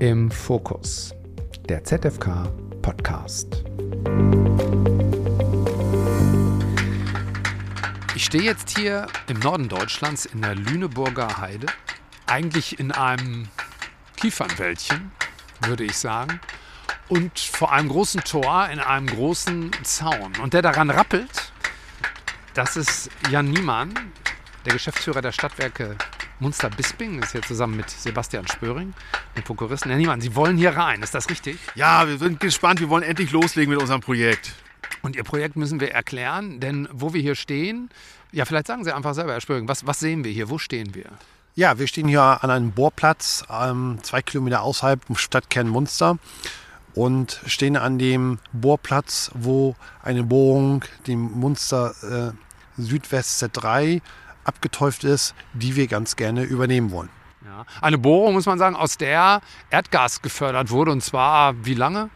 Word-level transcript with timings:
im 0.00 0.30
Fokus, 0.30 1.14
der 1.68 1.84
ZFK 1.84 2.48
Podcast. 2.82 3.62
Ich 8.16 8.24
stehe 8.24 8.42
jetzt 8.42 8.76
hier 8.76 9.06
im 9.28 9.38
Norden 9.38 9.68
Deutschlands 9.68 10.26
in 10.26 10.42
der 10.42 10.56
Lüneburger 10.56 11.38
Heide, 11.38 11.66
eigentlich 12.26 12.80
in 12.80 12.90
einem 12.90 13.48
Kiefernwäldchen, 14.16 15.12
würde 15.60 15.84
ich 15.84 15.96
sagen, 15.96 16.40
und 17.08 17.38
vor 17.38 17.72
einem 17.72 17.88
großen 17.88 18.22
Tor 18.24 18.68
in 18.70 18.80
einem 18.80 19.06
großen 19.06 19.70
Zaun. 19.84 20.32
Und 20.42 20.54
der 20.54 20.62
daran 20.62 20.90
rappelt, 20.90 21.52
das 22.54 22.76
ist 22.76 23.10
Jan 23.30 23.50
Niemann, 23.50 23.94
der 24.64 24.72
Geschäftsführer 24.72 25.22
der 25.22 25.32
Stadtwerke 25.32 25.96
Munster-Bisping, 26.40 27.22
ist 27.22 27.32
hier 27.32 27.42
zusammen 27.42 27.76
mit 27.76 27.88
Sebastian 27.90 28.46
Spöring, 28.48 28.92
dem 29.36 29.44
Prokuristen. 29.44 29.90
Herr 29.90 29.98
Niemann, 29.98 30.20
Sie 30.20 30.34
wollen 30.34 30.56
hier 30.56 30.76
rein, 30.76 31.02
ist 31.02 31.14
das 31.14 31.30
richtig? 31.30 31.58
Ja, 31.74 32.08
wir 32.08 32.18
sind 32.18 32.40
gespannt, 32.40 32.80
wir 32.80 32.88
wollen 32.88 33.02
endlich 33.02 33.30
loslegen 33.30 33.72
mit 33.72 33.80
unserem 33.80 34.00
Projekt. 34.00 34.52
Und 35.02 35.16
Ihr 35.16 35.24
Projekt 35.24 35.56
müssen 35.56 35.80
wir 35.80 35.92
erklären, 35.92 36.60
denn 36.60 36.88
wo 36.92 37.14
wir 37.14 37.20
hier 37.20 37.34
stehen, 37.34 37.90
ja, 38.32 38.44
vielleicht 38.44 38.66
sagen 38.66 38.84
Sie 38.84 38.92
einfach 38.92 39.14
selber, 39.14 39.32
Herr 39.32 39.40
Spöring, 39.40 39.68
was, 39.68 39.86
was 39.86 40.00
sehen 40.00 40.24
wir 40.24 40.32
hier, 40.32 40.50
wo 40.50 40.58
stehen 40.58 40.94
wir? 40.94 41.10
Ja, 41.54 41.78
wir 41.78 41.86
stehen 41.86 42.08
hier 42.08 42.42
an 42.42 42.50
einem 42.50 42.72
Bohrplatz, 42.72 43.44
ähm, 43.48 43.98
zwei 44.02 44.22
Kilometer 44.22 44.62
außerhalb 44.62 45.04
vom 45.04 45.16
Stadtkern 45.16 45.68
Munster 45.68 46.18
und 46.94 47.40
stehen 47.46 47.76
an 47.76 47.98
dem 47.98 48.40
Bohrplatz, 48.52 49.30
wo 49.34 49.76
eine 50.02 50.24
Bohrung, 50.24 50.84
dem 51.06 51.20
Munster 51.20 51.94
äh, 52.02 52.80
Südwest 52.80 53.42
Z3, 53.42 54.00
abgeteuft 54.44 55.04
ist, 55.04 55.34
die 55.52 55.76
wir 55.76 55.86
ganz 55.86 56.16
gerne 56.16 56.42
übernehmen 56.42 56.90
wollen. 56.90 57.10
Ja. 57.44 57.66
Eine 57.80 57.98
Bohrung, 57.98 58.34
muss 58.34 58.46
man 58.46 58.58
sagen, 58.58 58.76
aus 58.76 58.96
der 58.96 59.40
Erdgas 59.70 60.22
gefördert 60.22 60.70
wurde 60.70 60.92
und 60.92 61.02
zwar 61.02 61.54
wie 61.64 61.74
lange? 61.74 62.10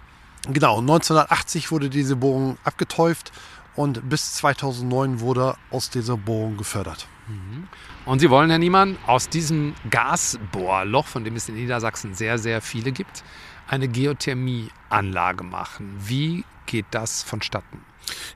Genau, 0.49 0.79
1980 0.79 1.71
wurde 1.71 1.91
diese 1.91 2.17
Bohrung 2.17 2.57
abgeteuft 2.65 3.33
und 3.77 4.09
bis 4.09 4.35
2009 4.35 5.21
wurde 5.21 5.57
aus 5.71 5.91
dieser 5.91 6.17
Bohrung 6.17 6.57
gefördert. 6.57 7.07
Mhm. 7.29 7.69
Und 8.07 8.21
Sie 8.21 8.31
wollen, 8.31 8.49
Herr 8.49 8.59
Niemann, 8.59 8.97
aus 9.07 9.29
diesem 9.29 9.75
Gasbohrloch, 9.91 11.07
von 11.07 11.25
dem 11.25 11.37
es 11.37 11.49
in 11.49 11.57
Niedersachsen 11.57 12.15
sehr, 12.15 12.39
sehr 12.39 12.61
viele 12.63 12.91
gibt, 12.91 13.23
eine 13.69 13.87
Geothermieanlage 13.87 15.45
machen. 15.45 15.95
Wie 16.01 16.45
geht 16.69 16.87
das 16.93 17.25
vonstatten? 17.25 17.83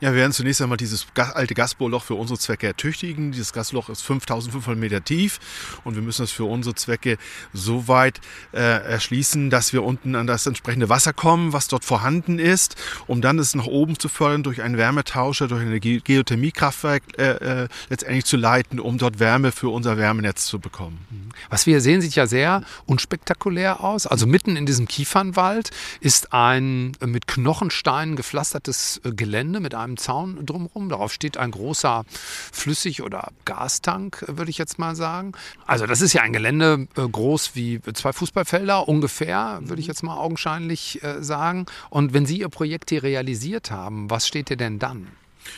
Ja, 0.01 0.11
wir 0.11 0.17
werden 0.17 0.33
zunächst 0.33 0.61
einmal 0.61 0.77
dieses 0.77 1.07
alte 1.15 1.55
Gasbohrloch 1.55 2.05
für 2.05 2.15
unsere 2.15 2.39
Zwecke 2.39 2.67
ertüchtigen. 2.67 3.33
Dieses 3.33 3.53
Gasloch 3.53 3.89
ist 3.89 4.03
5500 4.03 4.79
Meter 4.79 5.05
tief 5.05 5.39
und 5.85 5.95
wir 5.95 6.03
müssen 6.03 6.25
es 6.25 6.33
für 6.33 6.45
unsere 6.45 6.75
Zwecke 6.75 7.19
so 7.53 7.89
weit 7.89 8.21
äh, 8.53 8.59
erschließen, 8.59 9.51
dass 9.51 9.73
wir 9.73 9.83
unten 9.83 10.15
an 10.15 10.27
das 10.27 10.47
entsprechende 10.47 10.89
Wasser 10.89 11.13
kommen, 11.13 11.53
was 11.53 11.69
dort 11.69 11.85
vorhanden 11.85 12.39
ist, 12.39 12.77
um 13.07 13.21
dann 13.21 13.39
es 13.39 13.55
nach 13.55 13.67
oben 13.67 13.99
zu 13.99 14.09
fördern 14.09 14.43
durch 14.43 14.63
einen 14.63 14.77
Wärmetauscher, 14.77 15.49
durch 15.49 15.63
ein 15.63 15.81
Geothermiekraftwerk 15.81 17.03
äh, 17.19 17.63
äh, 17.63 17.69
letztendlich 17.89 18.25
zu 18.25 18.37
leiten, 18.37 18.81
um 18.81 18.99
dort 18.99 19.21
Wärme 19.21 19.53
für 19.53 19.69
unser 19.69 19.97
Wärmenetz 19.97 20.47
zu 20.47 20.59
bekommen. 20.59 21.33
Was 21.51 21.67
wir 21.67 21.75
hier 21.75 21.81
sehen, 21.81 22.01
sieht 22.01 22.15
ja 22.15 22.27
sehr 22.27 22.63
unspektakulär 22.87 23.83
aus. 23.83 24.07
Also 24.07 24.27
mitten 24.27 24.57
in 24.57 24.67
diesem 24.67 24.89
Kiefernwald 24.89 25.71
ist 26.01 26.33
ein 26.33 26.93
mit 27.05 27.27
Knochensteinen 27.27 28.17
gepflastertes 28.23 29.01
äh, 29.05 29.11
Gelände 29.11 29.59
mit 29.59 29.75
einem 29.75 29.97
Zaun 29.97 30.47
drumherum. 30.47 30.89
Darauf 30.89 31.13
steht 31.13 31.37
ein 31.37 31.51
großer 31.51 32.05
Flüssig- 32.53 33.03
oder 33.03 33.33
Gastank, 33.45 34.25
würde 34.29 34.51
ich 34.51 34.59
jetzt 34.59 34.79
mal 34.79 34.95
sagen. 34.95 35.33
Also 35.67 35.87
das 35.87 36.01
ist 36.01 36.13
ja 36.13 36.23
ein 36.23 36.33
Gelände 36.33 36.87
äh, 36.97 37.09
groß 37.09 37.55
wie 37.55 37.81
zwei 37.95 38.13
Fußballfelder 38.13 38.89
ungefähr, 38.89 39.59
würde 39.63 39.81
ich 39.81 39.89
jetzt 39.89 40.05
mal 40.05 40.17
augenscheinlich 40.17 41.03
äh, 41.03 41.23
sagen. 41.23 41.67
Und 41.91 42.15
wenn 42.15 42.27
Sie 42.27 42.39
Ihr 42.39 42.49
Projekt 42.49 42.91
hier 42.91 43.03
realisiert 43.03 43.73
haben, 43.73 44.09
was 44.09 44.29
steht 44.29 44.49
hier 44.49 44.57
denn 44.57 44.79
dann? 44.79 45.09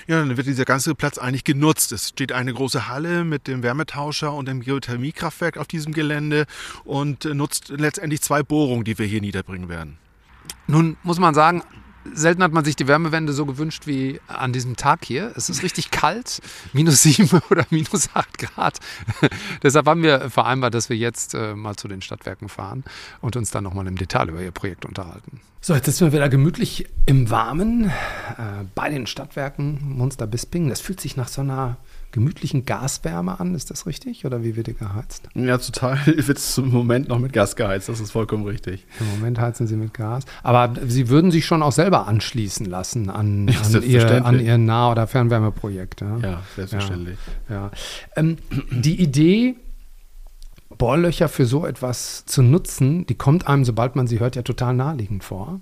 Ja, 0.07 0.19
dann 0.19 0.35
wird 0.39 0.47
dieser 0.47 0.65
ganze 0.65 0.95
Platz 0.95 1.19
eigentlich 1.19 1.45
genutzt. 1.45 1.93
Es 1.93 2.09
steht 2.09 2.33
eine 2.33 2.55
große 2.55 2.89
Halle 2.89 3.25
mit 3.25 3.47
dem 3.47 3.63
Wärmetauscher 3.63 4.33
und 4.33 4.49
dem 4.49 4.63
Geothermiekraftwerk 4.63 5.59
auf 5.59 5.67
diesem 5.67 5.93
Gelände 5.93 6.47
und 6.85 7.27
äh, 7.27 7.35
nutzt 7.35 7.69
letztendlich 7.69 8.23
zwei 8.23 8.43
Bohrungen, 8.43 8.85
die 8.85 8.99
wir 8.99 9.05
hier 9.05 9.21
niederbringen 9.21 9.69
werden. 9.69 9.99
Nun 10.67 10.97
muss 11.03 11.19
man 11.19 11.35
sagen, 11.35 11.63
selten 12.13 12.43
hat 12.43 12.53
man 12.53 12.65
sich 12.65 12.77
die 12.77 12.87
Wärmewende 12.87 13.33
so 13.33 13.47
gewünscht 13.47 13.87
wie 13.87 14.21
an 14.29 14.53
diesem 14.53 14.77
Tag 14.77 15.05
hier. 15.05 15.33
Es 15.37 15.49
ist 15.49 15.63
richtig 15.63 15.91
kalt, 15.91 16.41
minus 16.73 17.03
sieben 17.03 17.29
oder 17.51 17.67
minus 17.71 18.11
acht 18.15 18.39
Grad. 18.39 18.81
Deshalb 19.63 19.87
haben 19.87 20.03
wir 20.03 20.31
vereinbart, 20.31 20.75
dass 20.75 20.89
wir 20.89 20.97
jetzt 20.97 21.35
äh, 21.35 21.55
mal 21.55 21.77
zu 21.77 21.89
den 21.89 22.03
Stadtwerken 22.03 22.49
fahren 22.49 22.85
und 23.21 23.37
uns 23.37 23.51
dann 23.51 23.65
nochmal 23.65 23.87
im 23.87 23.97
Detail 23.97 24.29
über 24.29 24.43
ihr 24.43 24.51
Projekt 24.51 24.85
unterhalten. 24.85 25.41
So, 25.61 25.75
jetzt 25.75 25.87
sitzen 25.87 26.07
wir 26.07 26.13
wieder 26.13 26.29
gemütlich 26.29 26.87
im 27.07 27.31
Warmen 27.31 27.87
äh, 27.87 28.65
bei 28.75 28.91
den 28.91 29.07
Stadtwerken 29.07 29.97
Munster 29.97 30.27
Bisping. 30.27 30.69
Das 30.69 30.81
fühlt 30.81 31.01
sich 31.01 31.17
nach 31.17 31.29
so 31.29 31.41
einer 31.41 31.79
gemütlichen 32.15 32.65
Gaswärme 32.65 33.41
an. 33.41 33.55
Ist 33.57 33.71
das 33.71 33.87
richtig? 33.87 34.25
Oder 34.25 34.45
wie 34.45 34.55
wird 34.55 34.69
die 34.69 34.75
geheizt? 34.75 35.29
Ja, 35.35 35.59
total 35.59 35.99
wird 36.07 36.39
es 36.39 36.57
im 36.57 36.71
Moment 36.71 37.09
noch 37.09 37.19
mit 37.19 37.33
Gas 37.33 37.57
geheizt. 37.57 37.89
Das 37.89 37.99
ist 37.99 38.13
vollkommen 38.13 38.47
richtig. 38.47 38.87
Im 39.01 39.11
Moment 39.19 39.41
heizen 39.41 39.67
sie 39.67 39.75
mit 39.75 39.93
Gas. 39.93 40.25
Aber 40.45 40.73
Sie 40.87 41.09
würden 41.09 41.33
sich 41.33 41.45
schon 41.45 41.63
auch 41.63 41.73
selber 41.73 42.07
anschließen 42.07 42.67
lassen 42.67 43.11
an, 43.11 43.49
an, 43.75 43.83
ihr, 43.83 44.25
an 44.25 44.39
ihr 44.39 44.59
Nah- 44.59 44.93
oder 44.93 45.09
Fernwärmeprojekt. 45.09 46.03
Ja, 46.03 46.19
ja 46.19 46.43
selbstverständlich. 46.55 47.19
Ja, 47.49 47.55
ja. 47.55 47.71
Ähm, 48.15 48.37
die 48.71 49.03
Idee, 49.03 49.57
Bohrlöcher 50.79 51.29
für 51.29 51.47
so 51.47 51.67
etwas 51.67 52.25
zu 52.27 52.43
nutzen, 52.43 53.07
die 53.07 53.17
kommt 53.17 53.49
einem, 53.49 53.65
sobald 53.65 53.97
man 53.97 54.07
sie 54.07 54.21
hört, 54.21 54.37
ja 54.37 54.43
total 54.43 54.75
naheliegend 54.75 55.25
vor. 55.25 55.61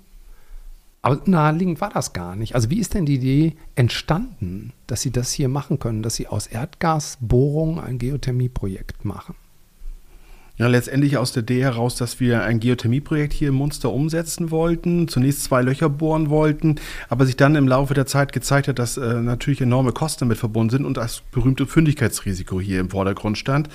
Aber 1.03 1.21
naheliegend 1.25 1.81
war 1.81 1.89
das 1.89 2.13
gar 2.13 2.37
nicht. 2.37 2.55
Also 2.55 2.69
wie 2.69 2.79
ist 2.79 2.93
denn 2.93 3.05
die 3.05 3.15
Idee 3.15 3.57
entstanden, 3.75 4.71
dass 4.87 5.01
Sie 5.01 5.11
das 5.11 5.33
hier 5.33 5.49
machen 5.49 5.77
können, 5.77 6.01
dass 6.01 6.15
Sie 6.15 6.27
aus 6.27 6.47
Erdgasbohrung 6.47 7.79
ein 7.79 7.99
Geothermieprojekt 7.99 9.03
machen? 9.03 9.35
Ja, 10.55 10.67
letztendlich 10.67 11.17
aus 11.17 11.31
der 11.31 11.41
Idee 11.41 11.63
heraus, 11.63 11.95
dass 11.95 12.19
wir 12.19 12.43
ein 12.43 12.59
Geothermieprojekt 12.59 13.33
hier 13.33 13.47
in 13.47 13.55
Munster 13.55 13.91
umsetzen 13.91 14.51
wollten, 14.51 15.07
zunächst 15.07 15.45
zwei 15.45 15.63
Löcher 15.63 15.89
bohren 15.89 16.29
wollten, 16.29 16.75
aber 17.09 17.25
sich 17.25 17.35
dann 17.35 17.55
im 17.55 17.67
Laufe 17.67 17.95
der 17.95 18.05
Zeit 18.05 18.33
gezeigt 18.33 18.67
hat, 18.67 18.77
dass 18.77 18.97
äh, 18.97 19.15
natürlich 19.15 19.61
enorme 19.61 19.93
Kosten 19.93 20.25
damit 20.25 20.37
verbunden 20.37 20.69
sind 20.69 20.85
und 20.85 20.95
das 20.95 21.23
berühmte 21.31 21.65
Fündigkeitsrisiko 21.65 22.61
hier 22.61 22.81
im 22.81 22.91
Vordergrund 22.91 23.39
stand. 23.39 23.67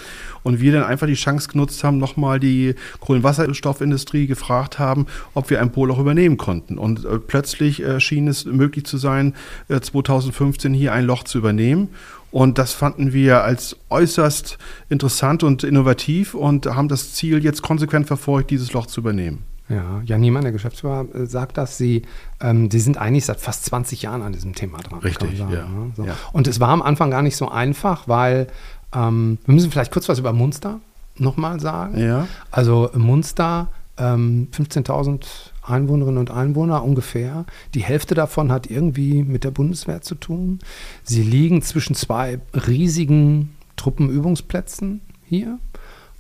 Und 0.45 0.61
wir 0.61 0.71
dann 0.71 0.85
einfach 0.85 1.09
die 1.09 1.15
Chance 1.15 1.49
genutzt 1.49 1.83
haben, 1.83 1.99
nochmal 1.99 2.39
die 2.39 2.77
Kohlenwasserstoffindustrie 3.01 4.29
gefragt 4.29 4.79
haben, 4.79 5.07
ob 5.35 5.51
wir 5.51 5.61
ein 5.61 5.73
Bohrloch 5.73 5.99
übernehmen 5.99 6.37
konnten. 6.37 6.79
Und 6.79 7.05
äh, 7.05 7.19
plötzlich 7.19 7.83
äh, 7.83 7.99
schien 7.99 8.29
es 8.29 8.45
möglich 8.45 8.87
zu 8.87 8.99
sein, 8.99 9.35
2015 9.69 10.73
äh, 10.73 10.77
hier 10.79 10.93
ein 10.93 11.07
Loch 11.07 11.25
zu 11.25 11.39
übernehmen. 11.39 11.89
Und 12.31 12.59
das 12.59 12.73
fanden 12.73 13.13
wir 13.13 13.43
als 13.43 13.77
äußerst 13.89 14.59
interessant 14.89 15.43
und 15.43 15.65
innovativ 15.65 16.35
und 16.35 16.67
haben 16.67 16.89
das 16.89 17.15
Ziel 17.15 17.43
jetzt 17.43 17.63
konsequent 17.63 18.07
verfolgt, 18.07 18.51
dieses 18.51 18.73
Loch 18.73 18.87
zu 18.87 19.01
übernehmen. 19.01 19.45
Ja, 19.69 20.01
Jan 20.05 20.21
Niemann, 20.21 20.43
der 20.43 20.53
Geschäftsführer, 20.53 21.07
äh, 21.15 21.27
sagt 21.27 21.59
das. 21.59 21.77
Sie, 21.77 22.03
ähm, 22.41 22.71
Sie 22.71 22.81
sind 22.81 22.97
eigentlich 22.97 23.27
seit 23.27 23.39
fast 23.39 23.67
20 23.67 24.03
Jahren 24.03 24.23
an 24.23 24.33
diesem 24.33 24.55
Thema 24.55 24.79
dran. 24.79 25.01
Richtig, 25.01 25.39
sagen, 25.39 25.53
ja. 25.53 25.67
Ne? 25.67 25.93
So. 25.95 26.05
ja. 26.05 26.17
Und 26.33 26.49
es 26.49 26.59
war 26.59 26.71
am 26.71 26.81
Anfang 26.81 27.11
gar 27.11 27.23
nicht 27.23 27.37
so 27.37 27.51
einfach, 27.51 28.09
weil 28.09 28.47
ähm, 28.95 29.39
wir 29.45 29.55
müssen 29.55 29.71
vielleicht 29.71 29.93
kurz 29.93 30.09
was 30.09 30.19
über 30.19 30.33
Munster 30.33 30.81
nochmal 31.17 31.61
sagen. 31.61 31.99
Ja. 31.99 32.27
Also 32.51 32.91
Munster, 32.95 33.69
ähm, 33.99 34.49
15.000 34.57 35.27
Einwohnerinnen 35.69 36.19
und 36.19 36.31
Einwohner 36.31 36.83
ungefähr. 36.83 37.47
Die 37.75 37.83
Hälfte 37.83 38.15
davon 38.15 38.51
hat 38.53 38.71
irgendwie 38.71 39.23
mit 39.23 39.45
der 39.45 39.51
Bundeswehr 39.51 40.01
zu 40.01 40.15
tun. 40.15 40.59
Sie 41.03 41.23
liegen 41.23 41.63
zwischen 41.63 41.95
zwei 41.95 42.41
riesigen 42.67 43.57
Truppenübungsplätzen 43.77 45.01
hier. 45.25 45.59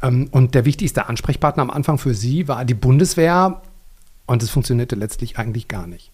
Ähm, 0.03 0.28
und 0.31 0.54
der 0.54 0.64
wichtigste 0.64 1.09
Ansprechpartner 1.09 1.62
am 1.62 1.71
Anfang 1.71 1.98
für 1.98 2.15
Sie 2.15 2.48
war 2.48 2.65
die 2.65 2.74
Bundeswehr. 2.74 3.62
Und 4.27 4.42
es 4.42 4.50
funktionierte 4.50 4.95
letztlich 4.95 5.39
eigentlich 5.39 5.68
gar 5.68 5.86
nicht. 5.86 6.12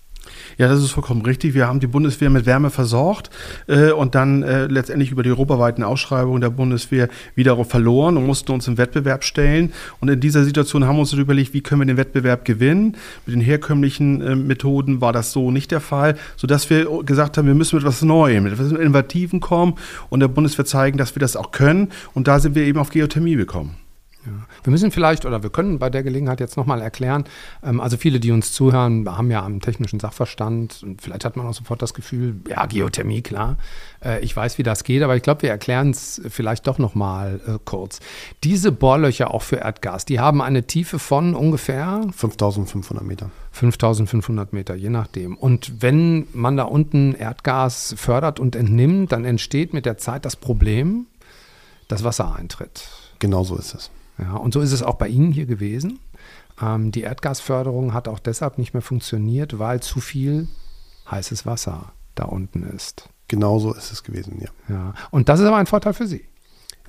Ja, 0.59 0.69
das 0.69 0.82
ist 0.82 0.93
vollkommen 0.93 1.23
richtig. 1.23 1.55
Wir 1.55 1.67
haben 1.67 1.81
die 1.81 1.87
Bundeswehr 1.87 2.31
mit 2.31 2.47
Wärme 2.47 2.71
versorgt 2.71 3.31
äh, 3.67 3.91
und 3.91 4.15
dann 4.15 4.43
äh, 4.43 4.67
letztendlich 4.67 5.11
über 5.11 5.23
die 5.23 5.31
europaweiten 5.31 5.82
Ausschreibungen 5.82 6.41
der 6.41 6.50
Bundeswehr 6.50 7.09
wiederum 7.35 7.65
verloren 7.65 8.17
und 8.17 8.26
mussten 8.26 8.53
uns 8.53 8.69
im 8.69 8.79
Wettbewerb 8.79 9.25
stellen. 9.25 9.73
Und 10.00 10.09
in 10.09 10.21
dieser 10.21 10.44
Situation 10.44 10.85
haben 10.85 10.97
wir 10.97 11.00
uns 11.00 11.12
überlegt, 11.12 11.55
wie 11.55 11.61
können 11.61 11.81
wir 11.81 11.87
den 11.87 11.97
Wettbewerb 11.97 12.44
gewinnen. 12.44 12.97
Mit 13.26 13.35
den 13.35 13.43
herkömmlichen 13.43 14.21
äh, 14.21 14.37
Methoden 14.37 15.00
war 15.00 15.12
das 15.12 15.32
so 15.32 15.50
nicht 15.50 15.71
der 15.71 15.81
Fall, 15.81 16.17
sodass 16.37 16.71
wir 16.71 17.03
gesagt 17.05 17.38
haben, 17.38 17.47
wir 17.47 17.55
müssen 17.55 17.76
mit 17.76 17.85
etwas 17.85 18.03
Neuem, 18.03 18.44
mit 18.44 18.53
etwas 18.53 18.73
Innovativen 18.73 19.41
kommen 19.41 19.75
und 20.09 20.21
der 20.21 20.29
Bundeswehr 20.29 20.65
zeigen, 20.65 20.99
dass 20.99 21.15
wir 21.15 21.21
das 21.21 21.37
auch 21.37 21.50
können. 21.50 21.91
Und 22.15 22.29
da 22.29 22.38
sind 22.38 22.55
wir 22.55 22.65
eben 22.65 22.79
auf 22.79 22.91
Geothermie 22.91 23.37
gekommen. 23.37 23.83
Wir 24.64 24.70
müssen 24.70 24.90
vielleicht 24.90 25.26
oder 25.26 25.43
wir 25.43 25.50
können 25.50 25.78
bei 25.78 25.90
der 25.90 26.02
Gelegenheit 26.02 26.40
jetzt 26.40 26.56
nochmal 26.56 26.81
erklären, 26.81 27.25
ähm, 27.62 27.81
also 27.81 27.96
viele, 27.99 28.19
die 28.19 28.32
uns 28.32 28.52
zuhören, 28.52 29.06
haben 29.08 29.31
ja 29.31 29.44
einen 29.44 29.61
technischen 29.61 30.00
Sachverstand 30.00 30.82
und 30.82 31.02
vielleicht 31.02 31.25
hat 31.25 31.37
man 31.37 31.46
auch 31.46 31.55
sofort 31.55 31.82
das 31.82 31.93
Gefühl, 31.93 32.37
ja, 32.49 32.64
Geothermie, 32.64 33.20
klar, 33.20 33.58
äh, 34.02 34.25
ich 34.25 34.34
weiß, 34.34 34.56
wie 34.56 34.62
das 34.62 34.82
geht, 34.82 35.02
aber 35.02 35.16
ich 35.16 35.22
glaube, 35.22 35.43
wir 35.43 35.50
erklären 35.50 35.90
es 35.90 36.20
vielleicht 36.28 36.66
doch 36.66 36.78
nochmal 36.78 37.40
äh, 37.46 37.58
kurz. 37.64 38.00
Diese 38.43 38.72
Bohrlöcher 38.72 39.32
auch 39.32 39.43
für 39.43 39.56
Erdgas, 39.56 40.06
die 40.06 40.19
haben 40.19 40.40
eine 40.40 40.66
Tiefe 40.66 40.99
von 40.99 41.34
ungefähr 41.34 42.00
5500 42.11 43.05
Meter. 43.06 43.31
5500 43.52 44.52
Meter, 44.55 44.75
je 44.75 44.88
nachdem. 44.88 45.37
Und 45.37 45.82
wenn 45.82 46.26
man 46.32 46.56
da 46.56 46.64
unten 46.64 47.14
Erdgas 47.14 47.94
fördert 47.99 48.40
und 48.40 48.56
entnimmt, 48.56 49.12
dann 49.12 49.26
entsteht 49.26 49.75
mit 49.75 49.84
der 49.84 49.99
Zeit 49.99 50.25
das 50.25 50.37
Problem, 50.37 51.06
dass 51.88 52.02
Wasser 52.02 52.34
eintritt. 52.34 52.88
Genau 53.19 53.44
so 53.44 53.56
ist 53.56 53.75
es. 53.75 53.90
Ja, 54.19 54.37
und 54.37 54.55
so 54.55 54.61
ist 54.61 54.72
es 54.72 54.82
auch 54.82 54.94
bei 54.94 55.08
Ihnen 55.08 55.32
hier 55.32 55.46
gewesen. 55.46 55.99
Ähm, 56.61 56.93
die 56.93 57.02
Erdgasförderung 57.02 57.94
hat 57.94 58.08
auch 58.08 58.19
deshalb 58.19 58.58
nicht 58.58 58.75
mehr 58.75 58.82
funktioniert, 58.82 59.58
weil 59.58 59.81
zu 59.81 60.00
viel 60.00 60.49
heißes 61.11 61.46
Wasser 61.46 61.93
da 62.14 62.25
unten 62.25 62.62
ist. 62.62 63.08
Genau 63.28 63.58
so 63.58 63.72
ist 63.72 63.90
es 63.93 64.02
gewesen, 64.05 64.40
ja. 64.40 64.75
Ja, 64.75 64.94
und 65.11 65.28
das 65.28 65.40
ist 65.40 65.46
aber 65.46 65.56
ein 65.56 65.66
Vorteil 65.66 65.94
für 65.94 66.06
Sie. 66.06 66.25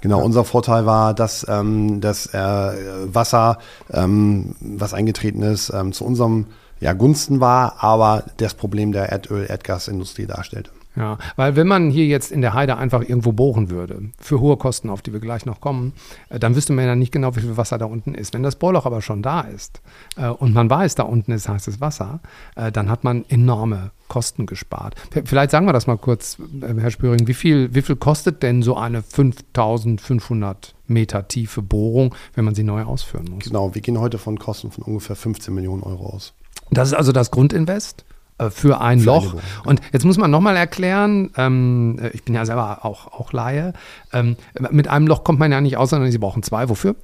Genau, 0.01 0.21
unser 0.21 0.43
Vorteil 0.43 0.85
war, 0.85 1.13
dass 1.13 1.45
ähm, 1.49 2.01
das 2.01 2.27
äh, 2.27 2.37
Wasser, 2.37 3.57
ähm, 3.91 4.55
was 4.59 4.93
eingetreten 4.93 5.41
ist, 5.41 5.71
ähm, 5.73 5.93
zu 5.93 6.05
unserem 6.05 6.47
ja, 6.79 6.93
Gunsten 6.93 7.39
war, 7.39 7.83
aber 7.83 8.25
das 8.37 8.53
Problem 8.53 8.91
der 8.91 9.09
Erdöl-Erdgasindustrie 9.09 10.27
darstellte. 10.27 10.71
Ja, 10.95 11.17
weil 11.35 11.55
wenn 11.55 11.67
man 11.67 11.89
hier 11.89 12.05
jetzt 12.05 12.31
in 12.31 12.41
der 12.41 12.53
Heide 12.53 12.77
einfach 12.77 13.01
irgendwo 13.01 13.33
bohren 13.33 13.69
würde, 13.69 14.09
für 14.19 14.39
hohe 14.39 14.57
Kosten, 14.57 14.89
auf 14.89 15.01
die 15.01 15.11
wir 15.11 15.19
gleich 15.19 15.45
noch 15.45 15.59
kommen, 15.59 15.93
äh, 16.29 16.39
dann 16.39 16.55
wüsste 16.55 16.73
man 16.73 16.85
ja 16.85 16.95
nicht 16.95 17.11
genau, 17.11 17.35
wie 17.35 17.41
viel 17.41 17.57
Wasser 17.57 17.77
da 17.77 17.85
unten 17.85 18.15
ist. 18.15 18.33
Wenn 18.33 18.43
das 18.43 18.55
Bohrloch 18.55 18.85
aber 18.85 19.01
schon 19.01 19.21
da 19.21 19.41
ist 19.41 19.81
äh, 20.15 20.29
und 20.29 20.53
man 20.53 20.69
weiß, 20.69 20.95
da 20.95 21.03
unten 21.03 21.31
ist 21.31 21.49
heißes 21.49 21.81
Wasser, 21.81 22.21
äh, 22.55 22.71
dann 22.71 22.89
hat 22.89 23.03
man 23.03 23.25
enorme 23.27 23.91
Kosten 24.07 24.45
gespart. 24.45 24.95
Vielleicht 25.25 25.51
sagen 25.51 25.65
wir 25.65 25.73
das 25.73 25.87
mal 25.87 25.97
kurz, 25.97 26.37
Herr 26.61 26.91
Spüring, 26.91 27.27
wie 27.27 27.33
viel, 27.33 27.73
wie 27.73 27.81
viel 27.81 27.95
kostet 27.95 28.43
denn 28.43 28.61
so 28.61 28.77
eine 28.77 29.01
5500 29.01 30.75
Meter 30.87 31.27
tiefe 31.27 31.61
Bohrung, 31.61 32.13
wenn 32.35 32.45
man 32.45 32.55
sie 32.55 32.63
neu 32.63 32.83
ausführen 32.83 33.25
muss? 33.31 33.45
Genau, 33.45 33.73
wir 33.73 33.81
gehen 33.81 33.99
heute 33.99 34.17
von 34.17 34.37
Kosten 34.37 34.71
von 34.71 34.83
ungefähr 34.83 35.15
15 35.15 35.53
Millionen 35.53 35.83
Euro 35.83 36.07
aus. 36.07 36.33
Das 36.71 36.89
ist 36.89 36.93
also 36.93 37.11
das 37.11 37.31
Grundinvest? 37.31 38.05
Äh, 38.37 38.49
für 38.49 38.81
ein 38.81 38.99
für 38.99 39.05
Loch. 39.05 39.35
Und 39.63 39.81
jetzt 39.91 40.05
muss 40.05 40.17
man 40.17 40.29
nochmal 40.31 40.55
erklären, 40.57 41.31
ähm, 41.37 41.99
ich 42.13 42.23
bin 42.23 42.35
ja 42.35 42.45
selber 42.45 42.83
auch, 42.83 43.07
auch 43.07 43.31
Laie, 43.31 43.73
ähm, 44.11 44.35
mit 44.71 44.87
einem 44.87 45.07
Loch 45.07 45.23
kommt 45.23 45.39
man 45.39 45.51
ja 45.51 45.61
nicht 45.61 45.77
aus, 45.77 45.91
sondern 45.91 46.11
Sie 46.11 46.17
brauchen 46.17 46.43
zwei. 46.43 46.69
Wofür? 46.69 46.95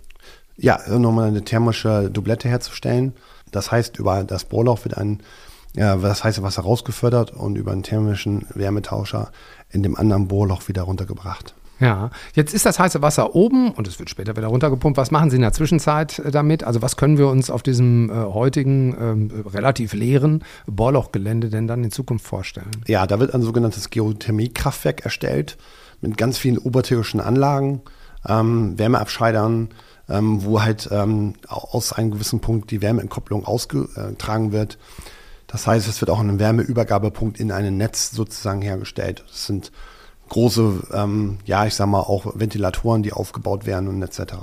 Ja, 0.57 0.79
nochmal 0.89 1.29
eine 1.29 1.43
thermische 1.43 2.09
Doublette 2.11 2.49
herzustellen. 2.49 3.13
Das 3.51 3.71
heißt, 3.71 3.97
über 3.99 4.23
das 4.23 4.45
Bohrloch 4.45 4.83
wird 4.83 4.97
ein 4.97 5.21
ja, 5.73 5.95
das 5.95 6.23
heiße 6.23 6.43
Wasser 6.43 6.63
rausgefördert 6.63 7.31
und 7.31 7.55
über 7.55 7.71
einen 7.71 7.83
thermischen 7.83 8.45
Wärmetauscher 8.53 9.31
in 9.69 9.83
dem 9.83 9.95
anderen 9.95 10.27
Bohrloch 10.27 10.67
wieder 10.67 10.83
runtergebracht. 10.83 11.55
Ja, 11.81 12.11
jetzt 12.35 12.53
ist 12.53 12.65
das 12.65 12.77
heiße 12.77 13.01
Wasser 13.01 13.35
oben 13.35 13.71
und 13.71 13.87
es 13.87 13.97
wird 13.97 14.09
später 14.09 14.37
wieder 14.37 14.47
runtergepumpt. 14.47 14.97
Was 14.97 15.09
machen 15.09 15.31
Sie 15.31 15.35
in 15.35 15.41
der 15.41 15.51
Zwischenzeit 15.51 16.19
äh, 16.19 16.29
damit? 16.29 16.63
Also 16.63 16.83
was 16.83 16.95
können 16.95 17.17
wir 17.17 17.27
uns 17.27 17.49
auf 17.49 17.63
diesem 17.63 18.09
äh, 18.09 18.13
heutigen 18.13 18.95
ähm, 18.99 19.43
relativ 19.47 19.93
leeren 19.93 20.43
Bohrlochgelände 20.67 21.49
denn 21.49 21.67
dann 21.67 21.83
in 21.83 21.91
Zukunft 21.91 22.25
vorstellen? 22.25 22.69
Ja, 22.85 23.07
da 23.07 23.19
wird 23.19 23.33
ein 23.33 23.41
sogenanntes 23.41 23.89
Geothermiekraftwerk 23.89 25.03
erstellt 25.03 25.57
mit 26.01 26.17
ganz 26.17 26.37
vielen 26.37 26.59
obertürischen 26.59 27.19
Anlagen, 27.19 27.81
ähm, 28.27 28.77
Wärmeabscheidern, 28.77 29.69
ähm, 30.07 30.43
wo 30.43 30.61
halt 30.61 30.87
ähm, 30.91 31.33
aus 31.47 31.93
einem 31.93 32.11
gewissen 32.11 32.41
Punkt 32.41 32.69
die 32.69 32.83
Wärmeentkopplung 32.83 33.43
ausgetragen 33.43 34.51
wird. 34.51 34.77
Das 35.47 35.65
heißt, 35.65 35.87
es 35.87 35.99
wird 35.99 36.11
auch 36.11 36.19
ein 36.19 36.39
Wärmeübergabepunkt 36.39 37.39
in 37.39 37.51
einem 37.51 37.77
Netz 37.77 38.11
sozusagen 38.11 38.61
hergestellt. 38.61 39.23
Das 39.27 39.47
sind 39.47 39.71
große, 40.31 40.87
ähm, 40.93 41.39
ja, 41.45 41.65
ich 41.65 41.75
sag 41.75 41.87
mal, 41.87 41.99
auch 41.99 42.25
Ventilatoren, 42.35 43.03
die 43.03 43.11
aufgebaut 43.11 43.65
werden 43.65 43.89
und 43.89 44.01
etc. 44.01 44.35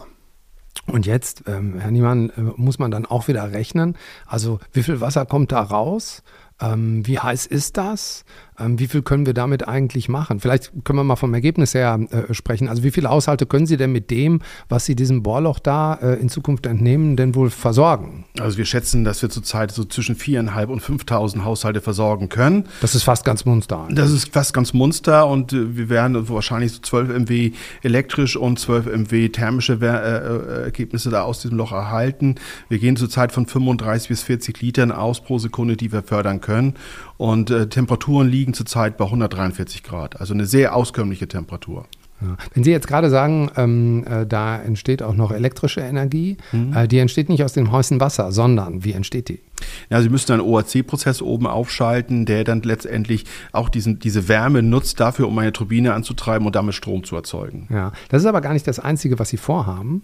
Und 0.87 1.06
jetzt, 1.06 1.44
ähm, 1.46 1.79
Herr 1.79 1.90
Niemann, 1.90 2.31
äh, 2.31 2.40
muss 2.56 2.79
man 2.79 2.90
dann 2.90 3.06
auch 3.06 3.26
wieder 3.26 3.52
rechnen. 3.52 3.96
Also 4.26 4.61
wie 4.73 4.82
viel 4.82 5.00
Wasser 5.00 5.25
kommt 5.25 5.50
da 5.50 5.62
raus? 5.62 6.23
Ähm, 6.61 7.06
wie 7.06 7.19
heiß 7.19 7.46
ist 7.46 7.79
das? 7.79 8.25
Ähm, 8.58 8.78
wie 8.78 8.87
viel 8.87 9.02
können 9.02 9.26
wir 9.26 9.34
damit 9.34 9.69
eigentlich 9.69 10.08
machen? 10.08 10.40
Vielleicht 10.40 10.72
können 10.84 10.99
wir 10.99 11.05
mal 11.05 11.16
vom 11.16 11.34
Ergebnis 11.34 11.75
her 11.75 11.99
äh, 12.10 12.34
sprechen. 12.34 12.69
Also 12.69 12.82
wie 12.82 12.90
viele 12.90 13.08
Haushalte 13.08 13.46
können 13.46 13.66
Sie 13.66 13.76
denn 13.76 13.93
mit 13.93 14.10
dem, 14.10 14.40
was 14.69 14.84
Sie 14.84 14.94
diesem 14.94 15.22
Bohrloch 15.22 15.58
da 15.58 15.94
äh, 15.94 16.14
in 16.14 16.28
Zukunft 16.28 16.66
entnehmen, 16.66 17.16
denn 17.16 17.34
wohl 17.34 17.50
versorgen? 17.50 18.25
Also 18.38 18.58
wir 18.58 18.64
schätzen, 18.64 19.05
dass 19.05 19.22
wir 19.22 19.31
zurzeit 19.31 19.70
so 19.70 19.84
zwischen 19.84 20.16
4.500 20.16 20.66
und 20.66 20.82
5.000 20.82 21.44
Haushalte 21.44 21.81
versorgen 21.81 22.28
können. 22.28 22.64
Das 22.81 22.94
ist 22.94 23.05
fast 23.05 23.25
ganz 23.25 23.44
Munster. 23.44 23.88
Das 23.90 24.10
ist 24.10 24.32
fast 24.32 24.55
ganz 24.55 24.72
Munster 24.72 25.26
und 25.28 25.52
äh, 25.52 25.76
wir 25.76 25.88
werden 25.88 26.28
wahrscheinlich 26.28 26.72
so 26.72 26.81
12 26.81 27.08
MW 27.28 27.52
elektrisch 27.82 28.37
und 28.37 28.58
12 28.58 28.87
MW 28.87 29.28
thermische 29.28 29.78
äh, 29.81 29.87
äh, 29.87 30.64
Ergebnisse 30.64 31.11
da 31.11 31.22
aus 31.22 31.43
diesem 31.43 31.56
Loch 31.56 31.72
erhalten. 31.72 32.37
Wir 32.69 32.78
gehen 32.78 32.96
zurzeit 32.96 33.32
von 33.32 33.46
35 33.46 34.08
bis 34.08 34.22
40 34.22 34.61
Litern 34.61 34.93
aus 34.93 35.20
pro 35.20 35.38
Sekunde, 35.38 35.76
die 35.76 35.93
wir 35.93 36.02
fördern 36.02 36.40
können. 36.40 36.75
Und 37.16 37.50
äh, 37.50 37.69
Temperaturen 37.69 38.28
liegen 38.28 38.47
zurzeit 38.54 38.96
bei 38.96 39.04
143 39.04 39.82
Grad, 39.82 40.20
also 40.20 40.34
eine 40.34 40.46
sehr 40.46 40.74
auskömmliche 40.74 41.28
Temperatur. 41.28 41.86
Ja. 42.20 42.36
Wenn 42.52 42.64
Sie 42.64 42.70
jetzt 42.70 42.88
gerade 42.88 43.10
sagen, 43.10 43.50
ähm, 43.56 44.04
äh, 44.08 44.26
da 44.26 44.60
entsteht 44.60 45.02
auch 45.02 45.14
noch 45.14 45.30
elektrische 45.30 45.80
Energie, 45.80 46.36
mhm. 46.50 46.72
äh, 46.72 46.88
die 46.88 46.98
entsteht 46.98 47.28
nicht 47.28 47.44
aus 47.44 47.52
dem 47.52 47.70
heißen 47.70 48.00
Wasser, 48.00 48.32
sondern 48.32 48.84
wie 48.84 48.92
entsteht 48.92 49.28
die? 49.28 49.40
Ja, 49.88 50.02
Sie 50.02 50.08
müssen 50.08 50.32
einen 50.32 50.40
OAC-Prozess 50.40 51.22
oben 51.22 51.46
aufschalten, 51.46 52.26
der 52.26 52.42
dann 52.42 52.62
letztendlich 52.62 53.24
auch 53.52 53.68
diesen, 53.68 54.00
diese 54.00 54.28
Wärme 54.28 54.62
nutzt 54.62 54.98
dafür, 54.98 55.28
um 55.28 55.38
eine 55.38 55.52
Turbine 55.52 55.94
anzutreiben 55.94 56.46
und 56.46 56.56
damit 56.56 56.74
Strom 56.74 57.04
zu 57.04 57.14
erzeugen. 57.14 57.68
Ja, 57.70 57.92
das 58.08 58.22
ist 58.22 58.26
aber 58.26 58.40
gar 58.40 58.52
nicht 58.52 58.66
das 58.66 58.80
Einzige, 58.80 59.18
was 59.18 59.28
Sie 59.28 59.36
vorhaben, 59.36 60.02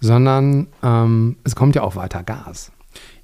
sondern 0.00 0.66
ähm, 0.82 1.36
es 1.44 1.56
kommt 1.56 1.74
ja 1.74 1.82
auch 1.82 1.96
weiter 1.96 2.22
Gas. 2.22 2.70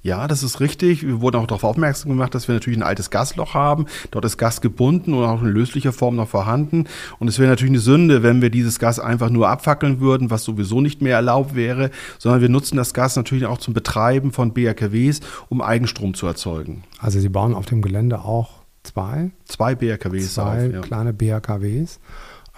Ja, 0.03 0.27
das 0.27 0.43
ist 0.43 0.59
richtig. 0.59 1.07
Wir 1.07 1.21
wurden 1.21 1.37
auch 1.37 1.47
darauf 1.47 1.63
aufmerksam 1.63 2.09
gemacht, 2.09 2.35
dass 2.35 2.49
wir 2.49 2.53
natürlich 2.53 2.77
ein 2.77 2.83
altes 2.83 3.09
Gasloch 3.09 3.53
haben. 3.53 3.85
Dort 4.11 4.25
ist 4.25 4.37
Gas 4.37 4.59
gebunden 4.59 5.13
und 5.13 5.23
auch 5.23 5.41
in 5.41 5.47
löslicher 5.47 5.93
Form 5.93 6.17
noch 6.17 6.27
vorhanden. 6.27 6.85
Und 7.19 7.29
es 7.29 7.39
wäre 7.39 7.49
natürlich 7.49 7.71
eine 7.71 7.79
Sünde, 7.79 8.21
wenn 8.21 8.41
wir 8.41 8.49
dieses 8.49 8.79
Gas 8.79 8.99
einfach 8.99 9.29
nur 9.29 9.47
abfackeln 9.47 10.01
würden, 10.01 10.29
was 10.29 10.43
sowieso 10.43 10.81
nicht 10.81 11.01
mehr 11.01 11.15
erlaubt 11.15 11.55
wäre, 11.55 11.89
sondern 12.19 12.41
wir 12.41 12.49
nutzen 12.49 12.75
das 12.75 12.93
Gas 12.93 13.15
natürlich 13.15 13.45
auch 13.45 13.59
zum 13.59 13.73
Betreiben 13.73 14.33
von 14.33 14.53
BRKWs, 14.53 15.21
um 15.47 15.61
Eigenstrom 15.61 16.13
zu 16.15 16.27
erzeugen. 16.27 16.83
Also 16.99 17.21
Sie 17.21 17.29
bauen 17.29 17.53
auf 17.53 17.65
dem 17.65 17.81
Gelände 17.81 18.19
auch 18.19 18.63
zwei? 18.83 19.31
Zwei 19.45 19.73
BRKWs 19.73 20.33
zwei 20.33 20.67
auf, 20.67 20.73
ja. 20.73 20.81
kleine 20.81 21.13
BRKWs 21.13 22.01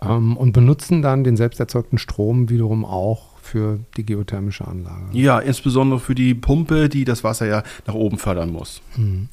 ähm, 0.02 0.36
und 0.36 0.52
benutzen 0.54 1.04
dann 1.04 1.24
den 1.24 1.38
selbst 1.38 1.60
erzeugten 1.60 2.00
Strom 2.00 2.50
wiederum 2.50 2.86
auch 2.86 3.35
für 3.46 3.80
die 3.96 4.06
geothermische 4.06 4.68
Anlage. 4.68 5.06
Ja, 5.12 5.40
insbesondere 5.40 6.00
für 6.00 6.16
die 6.16 6.34
Pumpe, 6.34 6.90
die 6.90 7.06
das 7.06 7.24
Wasser 7.24 7.46
ja 7.46 7.64
nach 7.86 7.94
oben 7.94 8.18
fördern 8.18 8.52
muss. 8.52 8.82
Hm. 8.96 9.30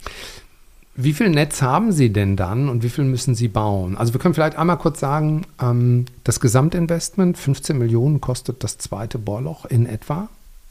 Wie 0.94 1.14
viel 1.14 1.30
Netz 1.30 1.62
haben 1.62 1.90
Sie 1.90 2.12
denn 2.12 2.36
dann 2.36 2.68
und 2.68 2.82
wie 2.82 2.90
viel 2.90 3.04
müssen 3.04 3.34
Sie 3.34 3.48
bauen? 3.48 3.96
Also 3.96 4.12
wir 4.12 4.20
können 4.20 4.34
vielleicht 4.34 4.56
einmal 4.56 4.76
kurz 4.76 5.00
sagen, 5.00 5.46
ähm, 5.60 6.04
das 6.22 6.38
Gesamtinvestment, 6.38 7.38
15 7.38 7.78
Millionen 7.78 8.20
kostet 8.20 8.62
das 8.62 8.76
zweite 8.76 9.18
Bohrloch 9.18 9.64
in 9.64 9.86
etwa. 9.86 10.28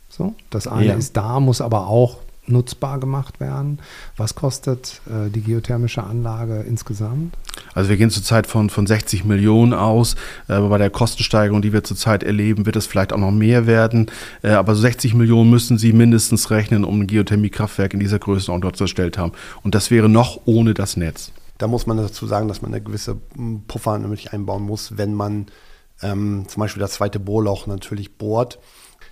So, 0.10 0.36
das 0.52 0.68
eine 0.68 0.88
ja. 0.88 0.94
ist 0.94 1.18
da, 1.18 1.40
muss 1.40 1.60
aber 1.60 1.88
auch 1.88 2.18
nutzbar 2.52 3.00
gemacht 3.00 3.40
werden. 3.40 3.80
Was 4.18 4.36
kostet 4.36 5.02
äh, 5.08 5.30
die 5.30 5.42
geothermische 5.42 6.04
Anlage 6.04 6.62
insgesamt? 6.68 7.36
Also 7.74 7.90
wir 7.90 7.98
gehen 7.98 8.10
zurzeit 8.10 8.48
von, 8.48 8.70
von 8.70 8.88
60 8.88 9.26
Millionen 9.26 9.74
aus. 9.74 10.16
Äh, 10.48 10.60
bei 10.60 10.78
der 10.78 10.90
Kostensteigerung, 10.90 11.62
die 11.62 11.74
wir 11.74 11.84
zurzeit 11.84 12.24
erleben, 12.24 12.66
wird 12.66 12.76
es 12.76 12.86
vielleicht 12.86 13.14
auch 13.14 13.18
noch 13.18 13.32
mehr 13.32 13.68
werden. 13.68 14.12
Äh, 14.42 14.52
aber 14.52 14.76
60 14.76 15.14
Millionen 15.14 15.50
müssen 15.50 15.78
Sie 15.78 15.94
mindestens 15.94 16.52
rechnen, 16.52 16.84
um 16.84 17.02
ein 17.02 17.08
Geothermiekraftwerk 17.08 17.94
in 17.94 18.00
dieser 18.00 18.20
Größenordnung 18.20 18.62
dort 18.62 18.78
zu 18.78 18.84
erstellt 18.86 19.18
haben. 19.18 19.32
Und 19.64 19.76
das 19.76 19.92
wäre 19.92 20.10
noch 20.10 20.42
ohne 20.46 20.74
das 20.74 20.98
Netz. 20.98 21.32
Da 21.58 21.68
muss 21.68 21.86
man 21.86 21.98
dazu 21.98 22.26
sagen, 22.26 22.48
dass 22.48 22.62
man 22.62 22.74
eine 22.74 22.82
gewisse 22.84 23.18
hm, 23.36 23.64
Puffer 23.68 23.98
nämlich 24.00 24.34
einbauen 24.34 24.64
muss, 24.64 24.98
wenn 24.98 25.14
man 25.14 25.48
ähm, 26.02 26.46
zum 26.48 26.60
Beispiel 26.60 26.82
das 26.82 26.94
zweite 26.94 27.20
Bohrloch 27.20 27.68
natürlich 27.68 28.18
bohrt. 28.18 28.60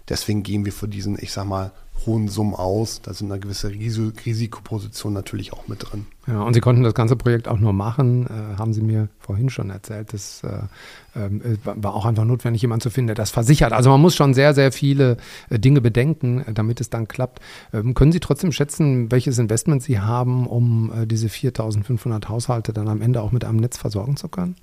Deswegen 0.07 0.41
gehen 0.41 0.65
wir 0.65 0.73
für 0.73 0.87
diesen, 0.87 1.17
ich 1.19 1.31
sag 1.31 1.45
mal, 1.45 1.71
hohen 2.05 2.27
Summen 2.27 2.53
aus. 2.53 3.01
Da 3.01 3.13
sind 3.13 3.31
eine 3.31 3.39
gewisse 3.39 3.69
Risikoposition 3.69 5.13
natürlich 5.13 5.53
auch 5.53 5.67
mit 5.67 5.91
drin. 5.91 6.05
Ja, 6.27 6.41
und 6.41 6.53
Sie 6.53 6.59
konnten 6.59 6.83
das 6.83 6.93
ganze 6.93 7.15
Projekt 7.15 7.47
auch 7.47 7.59
nur 7.59 7.73
machen, 7.73 8.27
äh, 8.27 8.57
haben 8.57 8.73
Sie 8.73 8.81
mir 8.81 9.09
vorhin 9.19 9.49
schon 9.49 9.69
erzählt. 9.69 10.13
Das 10.13 10.43
äh, 10.43 11.19
äh, 11.19 11.57
war 11.63 11.95
auch 11.95 12.05
einfach 12.05 12.25
notwendig, 12.25 12.61
jemanden 12.61 12.81
zu 12.81 12.89
finden, 12.89 13.07
der 13.07 13.15
das 13.15 13.31
versichert. 13.31 13.73
Also 13.73 13.89
man 13.89 14.01
muss 14.01 14.15
schon 14.15 14.33
sehr, 14.33 14.53
sehr 14.53 14.71
viele 14.71 15.17
äh, 15.49 15.59
Dinge 15.59 15.81
bedenken, 15.81 16.43
äh, 16.45 16.53
damit 16.53 16.81
es 16.81 16.89
dann 16.89 17.07
klappt. 17.07 17.39
Ähm, 17.73 17.93
können 17.93 18.11
Sie 18.11 18.19
trotzdem 18.19 18.51
schätzen, 18.51 19.11
welches 19.11 19.39
Investment 19.39 19.81
Sie 19.81 19.99
haben, 19.99 20.45
um 20.45 20.91
äh, 20.93 21.07
diese 21.07 21.27
4.500 21.27 22.27
Haushalte 22.27 22.73
dann 22.73 22.87
am 22.87 23.01
Ende 23.01 23.21
auch 23.21 23.31
mit 23.31 23.45
einem 23.45 23.57
Netz 23.57 23.77
versorgen 23.77 24.17
zu 24.17 24.27
können? 24.27 24.55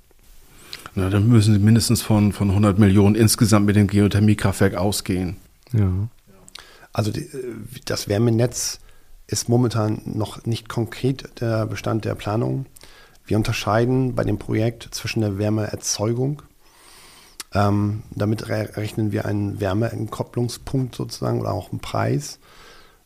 Na, 0.95 1.09
dann 1.09 1.27
müssen 1.27 1.53
Sie 1.53 1.59
mindestens 1.59 2.01
von, 2.01 2.31
von 2.31 2.49
100 2.49 2.79
Millionen 2.79 3.15
insgesamt 3.15 3.65
mit 3.65 3.75
dem 3.75 3.87
Geothermiekraftwerk 3.87 4.75
ausgehen. 4.75 5.37
Ja. 5.73 5.91
Also 6.97 7.11
die, 7.11 7.29
das 7.85 8.07
Wärmenetz 8.07 8.79
ist 9.27 9.49
momentan 9.49 10.01
noch 10.05 10.47
nicht 10.47 10.67
konkret 10.67 11.39
der 11.39 11.67
Bestand 11.67 12.05
der 12.05 12.15
Planung. 12.15 12.65
Wir 13.23 13.37
unterscheiden 13.37 14.15
bei 14.15 14.23
dem 14.23 14.39
Projekt 14.39 14.89
zwischen 14.95 15.21
der 15.21 15.37
Wärmeerzeugung. 15.37 16.41
Ähm, 17.53 18.01
damit 18.15 18.49
rechnen 18.49 19.11
wir 19.11 19.25
einen 19.25 19.59
Wärmeentkopplungspunkt 19.59 20.95
sozusagen 20.95 21.39
oder 21.39 21.51
auch 21.51 21.69
einen 21.69 21.81
Preis, 21.81 22.39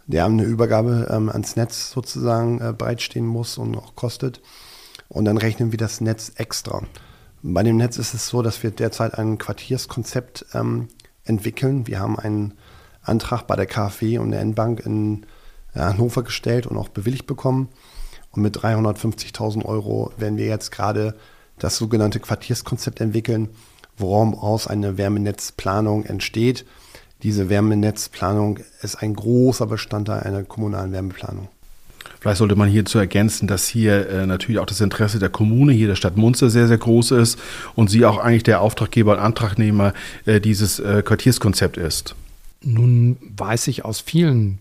der 0.08 0.24
eine 0.24 0.44
Übergabe 0.44 1.10
ähm, 1.12 1.28
ans 1.28 1.58
Netz 1.58 1.92
sozusagen 1.92 2.62
äh, 2.62 2.72
bereitstehen 2.72 3.28
muss 3.28 3.58
und 3.58 3.76
auch 3.76 3.96
kostet. 3.96 4.42
Und 5.10 5.26
dann 5.26 5.38
rechnen 5.38 5.74
wir 5.74 5.78
das 5.78 6.00
Netz 6.00 6.32
extra. 6.36 6.82
Bei 7.44 7.62
dem 7.62 7.76
Netz 7.76 7.98
ist 7.98 8.14
es 8.14 8.30
so, 8.30 8.42
dass 8.42 8.64
wir 8.64 8.72
derzeit 8.72 9.16
ein 9.18 9.38
Quartierskonzept 9.38 10.46
ähm, 10.54 10.88
entwickeln. 11.26 11.88
Wir 11.88 12.00
haben 12.00 12.18
einen 12.18 12.54
Antrag 13.04 13.48
bei 13.48 13.56
der 13.56 13.66
KfW 13.66 14.18
und 14.18 14.32
der 14.32 14.42
N-Bank 14.42 14.86
in 14.86 15.26
Hannover 15.76 16.24
gestellt 16.24 16.68
und 16.68 16.78
auch 16.78 16.90
bewilligt 16.90 17.28
bekommen. 17.28 17.70
Und 18.32 18.44
mit 18.44 18.58
350.000 18.58 19.66
Euro 19.66 20.12
werden 20.18 20.38
wir 20.38 20.46
jetzt 20.46 20.72
gerade 20.72 21.16
das 21.60 21.78
sogenannte 21.78 22.20
Quartierskonzept 22.20 23.02
entwickeln, 23.02 23.50
woraus 23.98 24.68
eine 24.68 24.98
Wärmenetzplanung 24.98 26.06
entsteht. 26.06 26.66
Diese 27.24 27.50
Wärmenetzplanung 27.50 28.60
ist 28.82 28.96
ein 28.96 29.14
großer 29.14 29.68
Bestandteil 29.68 30.22
einer 30.22 30.44
kommunalen 30.44 30.92
Wärmeplanung. 30.92 31.50
Vielleicht 32.20 32.38
sollte 32.38 32.56
man 32.56 32.70
hierzu 32.70 32.98
ergänzen, 33.00 33.48
dass 33.48 33.68
hier 33.68 34.10
äh, 34.10 34.26
natürlich 34.26 34.60
auch 34.60 34.66
das 34.66 34.82
Interesse 34.82 35.20
der 35.20 35.30
Kommune, 35.30 35.72
hier 35.72 35.88
der 35.88 35.96
Stadt 35.96 36.18
Munster, 36.18 36.50
sehr, 36.50 36.68
sehr 36.68 36.78
groß 36.78 37.12
ist 37.12 37.40
und 37.76 37.90
sie 37.90 38.06
auch 38.06 38.18
eigentlich 38.18 38.44
der 38.44 38.62
Auftraggeber 38.62 39.14
und 39.14 39.20
Antragnehmer 39.20 39.94
äh, 40.26 40.40
dieses 40.40 40.80
äh, 40.80 41.04
Quartierskonzept 41.04 41.78
ist. 41.78 42.16
Nun 42.64 43.18
weiß 43.38 43.68
ich 43.68 43.86
aus 43.86 44.00
vielen 44.00 44.60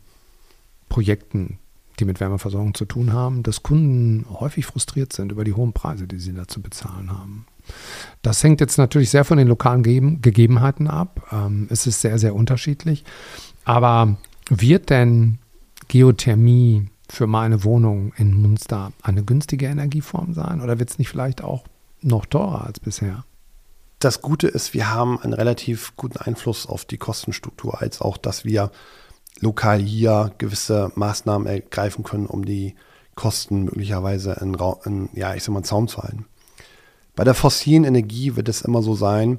Projekten, 0.88 1.58
die 1.98 2.04
mit 2.04 2.20
Wärmeversorgung 2.20 2.74
zu 2.74 2.86
tun 2.86 3.12
haben, 3.12 3.42
dass 3.42 3.62
Kunden 3.62 4.26
häufig 4.30 4.66
frustriert 4.66 5.12
sind 5.12 5.32
über 5.32 5.44
die 5.44 5.52
hohen 5.52 5.72
Preise, 5.72 6.06
die 6.06 6.18
sie 6.18 6.32
da 6.32 6.48
zu 6.48 6.62
bezahlen 6.62 7.10
haben. 7.10 7.46
Das 8.22 8.42
hängt 8.42 8.60
jetzt 8.60 8.78
natürlich 8.78 9.10
sehr 9.10 9.24
von 9.24 9.38
den 9.38 9.48
lokalen 9.48 9.82
Gegebenheiten 10.22 10.88
ab. 10.88 11.28
Ähm, 11.30 11.68
es 11.70 11.86
ist 11.86 12.00
sehr, 12.00 12.18
sehr 12.18 12.34
unterschiedlich. 12.34 13.04
Aber 13.64 14.16
wird 14.48 14.90
denn 14.90 15.38
Geothermie 15.88 16.88
für 17.08 17.26
meine 17.26 17.64
Wohnung 17.64 18.12
in 18.16 18.40
Munster 18.40 18.92
eine 19.02 19.22
günstige 19.22 19.66
Energieform 19.66 20.32
sein 20.34 20.60
oder 20.60 20.78
wird 20.78 20.90
es 20.90 20.98
nicht 20.98 21.08
vielleicht 21.08 21.42
auch 21.42 21.64
noch 22.02 22.26
teurer 22.26 22.64
als 22.66 22.80
bisher? 22.80 23.24
Das 24.00 24.22
Gute 24.22 24.48
ist, 24.48 24.72
wir 24.72 24.90
haben 24.90 25.20
einen 25.20 25.34
relativ 25.34 25.94
guten 25.94 26.16
Einfluss 26.16 26.66
auf 26.66 26.86
die 26.86 26.96
Kostenstruktur, 26.96 27.82
als 27.82 28.00
auch, 28.00 28.16
dass 28.16 28.46
wir 28.46 28.70
lokal 29.40 29.78
hier 29.78 30.32
gewisse 30.38 30.90
Maßnahmen 30.94 31.46
ergreifen 31.46 32.02
können, 32.02 32.24
um 32.24 32.46
die 32.46 32.76
Kosten 33.14 33.64
möglicherweise 33.64 34.32
in, 34.40 34.56
in 34.86 35.10
ja, 35.12 35.34
ich 35.34 35.44
sag 35.44 35.52
mal, 35.52 35.62
Zaum 35.64 35.86
zu 35.86 36.02
halten. 36.02 36.24
Bei 37.14 37.24
der 37.24 37.34
fossilen 37.34 37.84
Energie 37.84 38.36
wird 38.36 38.48
es 38.48 38.62
immer 38.62 38.82
so 38.82 38.94
sein, 38.94 39.38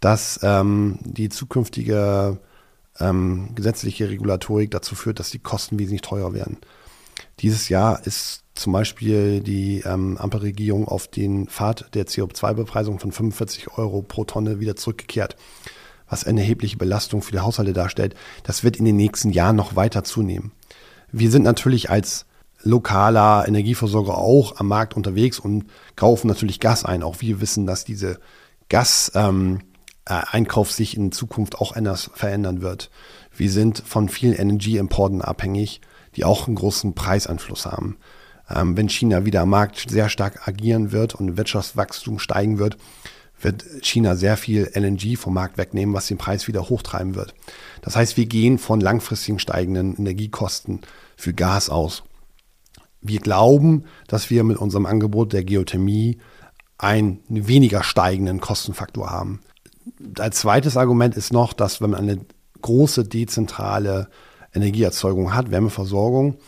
dass 0.00 0.40
ähm, 0.42 0.98
die 1.02 1.28
zukünftige 1.28 2.38
ähm, 2.98 3.50
gesetzliche 3.54 4.08
Regulatorik 4.08 4.70
dazu 4.70 4.94
führt, 4.94 5.18
dass 5.18 5.30
die 5.30 5.38
Kosten 5.38 5.78
wesentlich 5.78 6.00
teurer 6.00 6.32
werden. 6.32 6.56
Dieses 7.40 7.68
Jahr 7.68 8.06
ist 8.06 8.42
zum 8.56 8.72
Beispiel 8.72 9.40
die 9.40 9.80
ähm, 9.80 10.16
Ampelregierung 10.18 10.88
auf 10.88 11.08
den 11.08 11.46
Pfad 11.46 11.94
der 11.94 12.06
CO2-Bepreisung 12.06 12.98
von 12.98 13.12
45 13.12 13.78
Euro 13.78 14.02
pro 14.02 14.24
Tonne 14.24 14.60
wieder 14.60 14.76
zurückgekehrt, 14.76 15.36
was 16.08 16.24
eine 16.24 16.40
erhebliche 16.40 16.76
Belastung 16.76 17.22
für 17.22 17.32
die 17.32 17.40
Haushalte 17.40 17.72
darstellt. 17.72 18.14
Das 18.42 18.64
wird 18.64 18.76
in 18.76 18.84
den 18.84 18.96
nächsten 18.96 19.30
Jahren 19.30 19.56
noch 19.56 19.76
weiter 19.76 20.04
zunehmen. 20.04 20.52
Wir 21.12 21.30
sind 21.30 21.42
natürlich 21.42 21.90
als 21.90 22.26
lokaler 22.62 23.46
Energieversorger 23.46 24.18
auch 24.18 24.58
am 24.58 24.68
Markt 24.68 24.96
unterwegs 24.96 25.38
und 25.38 25.66
kaufen 25.94 26.26
natürlich 26.26 26.58
Gas 26.58 26.84
ein. 26.84 27.02
Auch 27.02 27.20
wir 27.20 27.40
wissen, 27.40 27.66
dass 27.66 27.84
diese 27.84 28.18
Gas-Einkauf 28.68 30.68
ähm, 30.68 30.72
äh, 30.72 30.72
sich 30.72 30.96
in 30.96 31.12
Zukunft 31.12 31.60
auch 31.60 31.76
anders 31.76 32.10
verändern 32.14 32.62
wird. 32.62 32.90
Wir 33.36 33.50
sind 33.50 33.82
von 33.86 34.08
vielen 34.08 34.34
Energieimporten 34.34 35.22
abhängig, 35.22 35.80
die 36.16 36.24
auch 36.24 36.46
einen 36.46 36.56
großen 36.56 36.94
Preiseinfluss 36.94 37.66
haben. 37.66 37.96
Ähm, 38.48 38.76
wenn 38.76 38.88
China 38.88 39.24
wieder 39.24 39.42
am 39.42 39.50
Markt 39.50 39.90
sehr 39.90 40.08
stark 40.08 40.46
agieren 40.46 40.92
wird 40.92 41.14
und 41.14 41.36
Wirtschaftswachstum 41.36 42.18
steigen 42.18 42.58
wird, 42.58 42.76
wird 43.40 43.64
China 43.82 44.16
sehr 44.16 44.36
viel 44.36 44.70
LNG 44.74 45.16
vom 45.16 45.34
Markt 45.34 45.58
wegnehmen, 45.58 45.94
was 45.94 46.06
den 46.06 46.18
Preis 46.18 46.48
wieder 46.48 46.68
hochtreiben 46.68 47.14
wird. 47.14 47.34
Das 47.82 47.96
heißt, 47.96 48.16
wir 48.16 48.26
gehen 48.26 48.58
von 48.58 48.80
langfristigen 48.80 49.38
steigenden 49.38 49.96
Energiekosten 49.96 50.80
für 51.16 51.34
Gas 51.34 51.68
aus. 51.68 52.02
Wir 53.02 53.20
glauben, 53.20 53.84
dass 54.06 54.30
wir 54.30 54.42
mit 54.42 54.56
unserem 54.56 54.86
Angebot 54.86 55.32
der 55.32 55.44
Geothermie 55.44 56.18
einen 56.78 57.20
weniger 57.28 57.82
steigenden 57.82 58.40
Kostenfaktor 58.40 59.10
haben. 59.10 59.40
Als 60.18 60.40
zweites 60.40 60.76
Argument 60.76 61.16
ist 61.16 61.32
noch, 61.32 61.52
dass 61.52 61.80
wenn 61.80 61.90
man 61.90 62.00
eine 62.00 62.20
große 62.62 63.04
dezentrale 63.04 64.08
Energieerzeugung 64.52 65.34
hat, 65.34 65.50
Wärmeversorgung, 65.50 66.38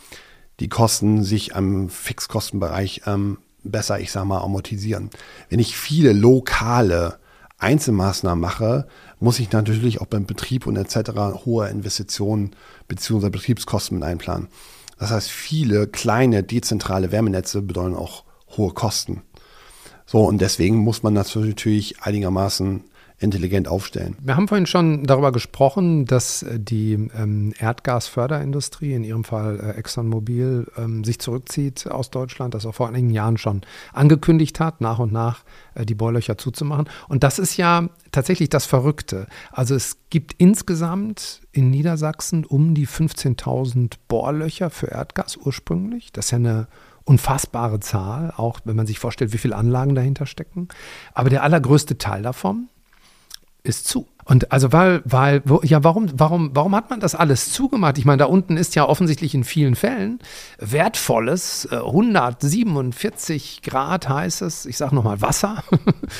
die 0.59 0.69
Kosten 0.69 1.23
sich 1.23 1.55
am 1.55 1.89
Fixkostenbereich 1.89 3.03
ähm, 3.05 3.37
besser, 3.63 3.99
ich 3.99 4.11
sage 4.11 4.27
mal, 4.27 4.41
amortisieren. 4.41 5.09
Wenn 5.49 5.59
ich 5.59 5.75
viele 5.75 6.13
lokale 6.13 7.19
Einzelmaßnahmen 7.57 8.41
mache, 8.41 8.87
muss 9.19 9.39
ich 9.39 9.51
natürlich 9.51 10.01
auch 10.01 10.05
beim 10.05 10.25
Betrieb 10.25 10.65
und 10.65 10.77
etc. 10.77 11.11
hohe 11.45 11.67
Investitionen 11.67 12.51
bzw. 12.87 13.29
Betriebskosten 13.29 13.99
mit 13.99 14.07
einplanen. 14.07 14.47
Das 14.97 15.11
heißt, 15.11 15.29
viele 15.29 15.87
kleine 15.87 16.43
dezentrale 16.43 17.11
Wärmenetze 17.11 17.61
bedeuten 17.61 17.95
auch 17.95 18.23
hohe 18.57 18.73
Kosten. 18.73 19.21
So, 20.05 20.23
und 20.23 20.41
deswegen 20.41 20.77
muss 20.77 21.03
man 21.03 21.15
das 21.15 21.35
natürlich 21.35 22.01
einigermaßen 22.01 22.83
intelligent 23.19 23.67
aufstellen. 23.67 24.15
Wir 24.21 24.35
haben 24.35 24.47
vorhin 24.47 24.65
schon 24.65 25.03
darüber 25.03 25.31
gesprochen, 25.31 26.05
dass 26.05 26.43
äh, 26.43 26.59
die 26.59 26.93
ähm, 26.93 27.53
Erdgasförderindustrie, 27.59 28.93
in 28.93 29.03
ihrem 29.03 29.23
Fall 29.23 29.59
äh, 29.59 29.79
ExxonMobil, 29.79 30.67
ähm, 30.77 31.03
sich 31.03 31.19
zurückzieht 31.19 31.87
aus 31.87 32.09
Deutschland, 32.11 32.53
das 32.53 32.65
auch 32.65 32.75
vor 32.75 32.87
einigen 32.87 33.09
Jahren 33.09 33.37
schon 33.37 33.61
angekündigt 33.93 34.59
hat, 34.59 34.79
nach 34.81 34.99
und 34.99 35.11
nach 35.11 35.43
äh, 35.75 35.85
die 35.85 35.95
Bohrlöcher 35.95 36.37
zuzumachen. 36.37 36.89
Und 37.09 37.23
das 37.23 37.39
ist 37.39 37.57
ja 37.57 37.89
tatsächlich 38.11 38.49
das 38.49 38.65
Verrückte. 38.65 39.27
Also 39.51 39.75
es 39.75 39.97
gibt 40.09 40.33
insgesamt 40.37 41.41
in 41.51 41.69
Niedersachsen 41.69 42.45
um 42.45 42.73
die 42.73 42.87
15.000 42.87 43.95
Bohrlöcher 44.07 44.69
für 44.69 44.87
Erdgas 44.87 45.35
ursprünglich. 45.35 46.13
Das 46.13 46.25
ist 46.25 46.31
ja 46.31 46.37
eine 46.37 46.67
unfassbare 47.03 47.79
Zahl, 47.79 48.31
auch 48.37 48.59
wenn 48.65 48.75
man 48.75 48.85
sich 48.87 48.99
vorstellt, 48.99 49.33
wie 49.33 49.39
viele 49.39 49.55
Anlagen 49.55 49.95
dahinter 49.95 50.25
stecken. 50.25 50.67
Aber 51.13 51.29
der 51.29 51.43
allergrößte 51.43 51.97
Teil 51.97 52.21
davon 52.21 52.69
ist 53.69 53.87
zu. 53.87 54.07
Und 54.25 54.51
also 54.51 54.71
weil, 54.71 55.01
weil, 55.05 55.41
ja, 55.63 55.83
warum, 55.83 56.07
warum, 56.13 56.51
warum 56.53 56.75
hat 56.75 56.91
man 56.91 56.99
das 56.99 57.15
alles 57.15 57.51
zugemacht? 57.51 57.97
Ich 57.97 58.05
meine, 58.05 58.17
da 58.17 58.25
unten 58.25 58.57
ist 58.57 58.75
ja 58.75 58.87
offensichtlich 58.87 59.33
in 59.33 59.43
vielen 59.43 59.73
Fällen 59.73 60.19
wertvolles, 60.59 61.67
äh, 61.71 61.77
147 61.77 63.63
Grad 63.63 64.07
heißes, 64.07 64.67
ich 64.67 64.77
sage 64.77 64.93
nochmal 64.93 65.21
Wasser. 65.21 65.63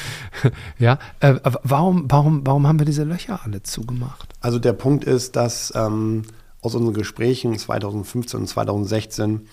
ja, 0.79 0.97
äh, 1.19 1.35
warum, 1.61 2.05
warum, 2.09 2.47
warum 2.47 2.67
haben 2.67 2.79
wir 2.79 2.85
diese 2.87 3.03
Löcher 3.03 3.41
alle 3.43 3.61
zugemacht? 3.61 4.33
Also 4.39 4.57
der 4.57 4.73
Punkt 4.73 5.03
ist, 5.03 5.35
dass 5.35 5.71
ähm, 5.75 6.23
aus 6.61 6.73
unseren 6.73 6.95
Gesprächen 6.95 7.59
2015 7.59 8.39
und 8.39 8.47
2016 8.47 9.47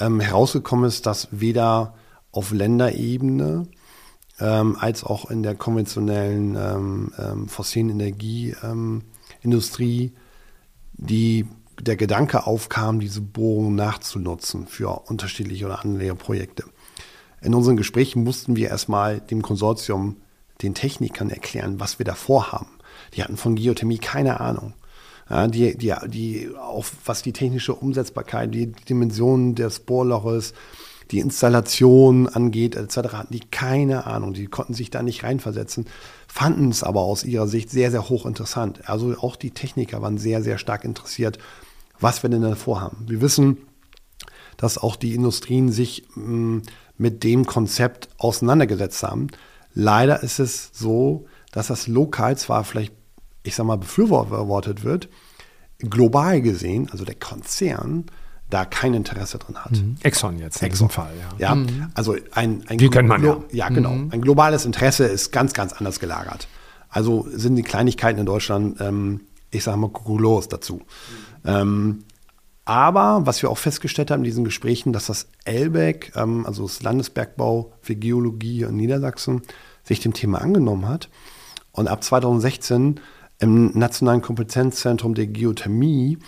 ähm, 0.00 0.20
herausgekommen 0.20 0.86
ist, 0.86 1.04
dass 1.04 1.28
weder 1.32 1.92
auf 2.32 2.50
Länderebene 2.50 3.66
ähm, 4.40 4.76
als 4.78 5.04
auch 5.04 5.30
in 5.30 5.42
der 5.42 5.54
konventionellen 5.54 6.56
ähm, 6.56 7.12
ähm, 7.18 7.48
fossilen 7.48 7.90
Energieindustrie 7.90 10.12
die 10.98 11.46
der 11.80 11.96
Gedanke 11.96 12.46
aufkam, 12.46 13.00
diese 13.00 13.20
Bohrungen 13.20 13.76
nachzunutzen 13.76 14.66
für 14.66 15.08
unterschiedliche 15.08 15.66
oder 15.66 15.84
andere 15.84 16.14
Projekte. 16.16 16.64
In 17.40 17.54
unseren 17.54 17.76
Gesprächen 17.76 18.24
mussten 18.24 18.56
wir 18.56 18.68
erstmal 18.68 19.20
dem 19.20 19.42
Konsortium, 19.42 20.16
den 20.60 20.74
Technikern 20.74 21.30
erklären, 21.30 21.78
was 21.78 22.00
wir 22.00 22.04
da 22.04 22.16
vorhaben. 22.16 22.78
Die 23.14 23.22
hatten 23.22 23.36
von 23.36 23.54
Geothermie 23.54 23.98
keine 23.98 24.40
Ahnung. 24.40 24.74
Ja, 25.30 25.46
die, 25.46 25.76
die, 25.76 25.94
die, 26.06 26.50
auch 26.58 26.86
was 27.04 27.22
die 27.22 27.32
technische 27.32 27.74
Umsetzbarkeit, 27.74 28.52
die 28.52 28.72
Dimensionen 28.72 29.54
des 29.54 29.80
Bohrloches, 29.80 30.54
die 31.10 31.20
Installation 31.20 32.28
angeht, 32.28 32.76
etc., 32.76 32.96
hatten 33.12 33.32
die 33.32 33.40
keine 33.40 34.06
Ahnung. 34.06 34.34
Die 34.34 34.46
konnten 34.46 34.74
sich 34.74 34.90
da 34.90 35.02
nicht 35.02 35.24
reinversetzen, 35.24 35.86
fanden 36.26 36.70
es 36.70 36.82
aber 36.82 37.00
aus 37.00 37.24
ihrer 37.24 37.48
Sicht 37.48 37.70
sehr, 37.70 37.90
sehr 37.90 38.08
hochinteressant. 38.08 38.88
Also 38.88 39.16
auch 39.18 39.36
die 39.36 39.50
Techniker 39.50 40.02
waren 40.02 40.18
sehr, 40.18 40.42
sehr 40.42 40.58
stark 40.58 40.84
interessiert, 40.84 41.38
was 41.98 42.22
wir 42.22 42.30
denn 42.30 42.42
da 42.42 42.54
vorhaben. 42.54 43.08
Wir 43.08 43.20
wissen, 43.20 43.58
dass 44.56 44.78
auch 44.78 44.96
die 44.96 45.14
Industrien 45.14 45.70
sich 45.70 46.04
mm, 46.14 46.58
mit 46.96 47.24
dem 47.24 47.46
Konzept 47.46 48.08
auseinandergesetzt 48.18 49.02
haben. 49.02 49.28
Leider 49.72 50.22
ist 50.22 50.40
es 50.40 50.70
so, 50.72 51.26
dass 51.52 51.68
das 51.68 51.86
lokal 51.86 52.36
zwar 52.36 52.64
vielleicht 52.64 52.92
ich 53.48 53.54
sag 53.54 53.66
mal, 53.66 53.76
befürwortet 53.76 54.84
wird, 54.84 55.08
global 55.78 56.40
gesehen, 56.40 56.88
also 56.90 57.04
der 57.04 57.14
Konzern, 57.14 58.06
da 58.50 58.64
kein 58.64 58.94
Interesse 58.94 59.38
drin 59.38 59.56
hat. 59.56 59.72
Mhm. 59.72 59.96
Exxon 60.02 60.38
jetzt 60.38 60.62
in 60.62 60.68
Exxon. 60.68 60.88
diesem 60.88 61.02
Fall, 61.02 61.12
ja. 61.38 61.48
Ja, 61.50 61.54
Mhm. 61.54 61.88
also 61.94 62.16
ein, 62.32 62.64
ein 62.68 62.78
Die 62.78 62.88
kennt 62.88 63.08
man 63.08 63.22
ja. 63.24 63.36
ja, 63.52 63.68
genau. 63.68 63.92
Mhm. 63.92 64.10
Ein 64.12 64.20
globales 64.22 64.64
Interesse 64.64 65.04
ist 65.04 65.32
ganz, 65.32 65.52
ganz 65.52 65.72
anders 65.74 66.00
gelagert. 66.00 66.48
Also 66.88 67.26
sind 67.30 67.56
die 67.56 67.62
Kleinigkeiten 67.62 68.18
in 68.20 68.26
Deutschland, 68.26 68.80
ähm, 68.80 69.20
ich 69.50 69.64
sage 69.64 69.76
mal, 69.76 69.90
kukulos 69.90 70.48
dazu. 70.48 70.80
Ähm, 71.44 72.04
aber 72.64 73.22
was 73.24 73.40
wir 73.42 73.50
auch 73.50 73.58
festgestellt 73.58 74.10
haben 74.10 74.20
in 74.20 74.24
diesen 74.24 74.44
Gesprächen, 74.44 74.92
dass 74.92 75.06
das 75.06 75.28
LBEC, 75.46 76.12
ähm, 76.16 76.44
also 76.46 76.64
das 76.64 76.82
Landesbergbau 76.82 77.72
für 77.80 77.94
Geologie 77.96 78.62
in 78.62 78.76
Niedersachsen, 78.76 79.42
sich 79.84 80.00
dem 80.00 80.12
Thema 80.12 80.40
angenommen 80.42 80.86
hat 80.88 81.08
und 81.72 81.88
ab 81.88 82.04
2016 82.04 83.00
im 83.40 83.70
Nationalen 83.78 84.20
Kompetenzzentrum 84.20 85.14
der 85.14 85.26
Geothermie 85.28 86.18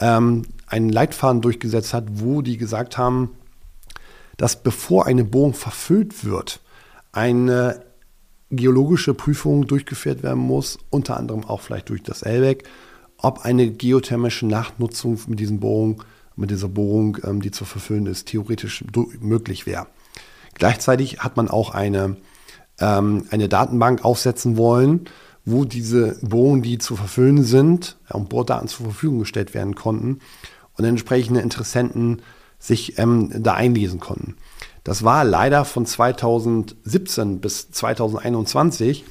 ähm, 0.00 0.42
einen 0.68 0.90
Leitfaden 0.90 1.40
durchgesetzt 1.40 1.94
hat, 1.94 2.04
wo 2.14 2.42
die 2.42 2.56
gesagt 2.56 2.98
haben, 2.98 3.30
dass 4.36 4.62
bevor 4.62 5.06
eine 5.06 5.24
Bohrung 5.24 5.54
verfüllt 5.54 6.24
wird, 6.24 6.60
eine 7.12 7.82
geologische 8.50 9.14
Prüfung 9.14 9.66
durchgeführt 9.66 10.22
werden 10.22 10.42
muss, 10.42 10.78
unter 10.90 11.16
anderem 11.16 11.44
auch 11.44 11.60
vielleicht 11.60 11.88
durch 11.90 12.02
das 12.02 12.22
LBEC, 12.22 12.64
ob 13.18 13.44
eine 13.44 13.70
geothermische 13.70 14.46
Nachnutzung 14.46 15.18
mit 15.26 15.40
diesen 15.40 15.60
Bohrungen, 15.60 15.96
mit 16.36 16.50
dieser 16.50 16.68
Bohrung, 16.68 17.18
ähm, 17.24 17.42
die 17.42 17.50
zu 17.50 17.64
verfüllen 17.64 18.06
ist, 18.06 18.28
theoretisch 18.28 18.84
möglich 19.20 19.66
wäre. 19.66 19.88
Gleichzeitig 20.54 21.18
hat 21.18 21.36
man 21.36 21.48
auch 21.48 21.70
eine, 21.74 22.16
ähm, 22.78 23.26
eine 23.30 23.48
Datenbank 23.48 24.04
aufsetzen 24.04 24.56
wollen, 24.56 25.06
wo 25.44 25.64
diese 25.64 26.18
Bohrungen, 26.22 26.62
die 26.62 26.78
zu 26.78 26.94
verfüllen 26.94 27.42
sind, 27.42 27.96
und 28.10 28.28
Bohrdaten 28.28 28.68
zur 28.68 28.86
Verfügung 28.86 29.20
gestellt 29.20 29.52
werden 29.52 29.74
konnten 29.74 30.20
und 30.78 30.84
entsprechende 30.84 31.40
Interessenten 31.40 32.22
sich 32.58 32.98
ähm, 32.98 33.30
da 33.42 33.54
einlesen 33.54 34.00
konnten. 34.00 34.36
Das 34.84 35.04
war 35.04 35.24
leider 35.24 35.64
von 35.64 35.84
2017 35.84 37.40
bis 37.40 37.70
2021 37.70 39.04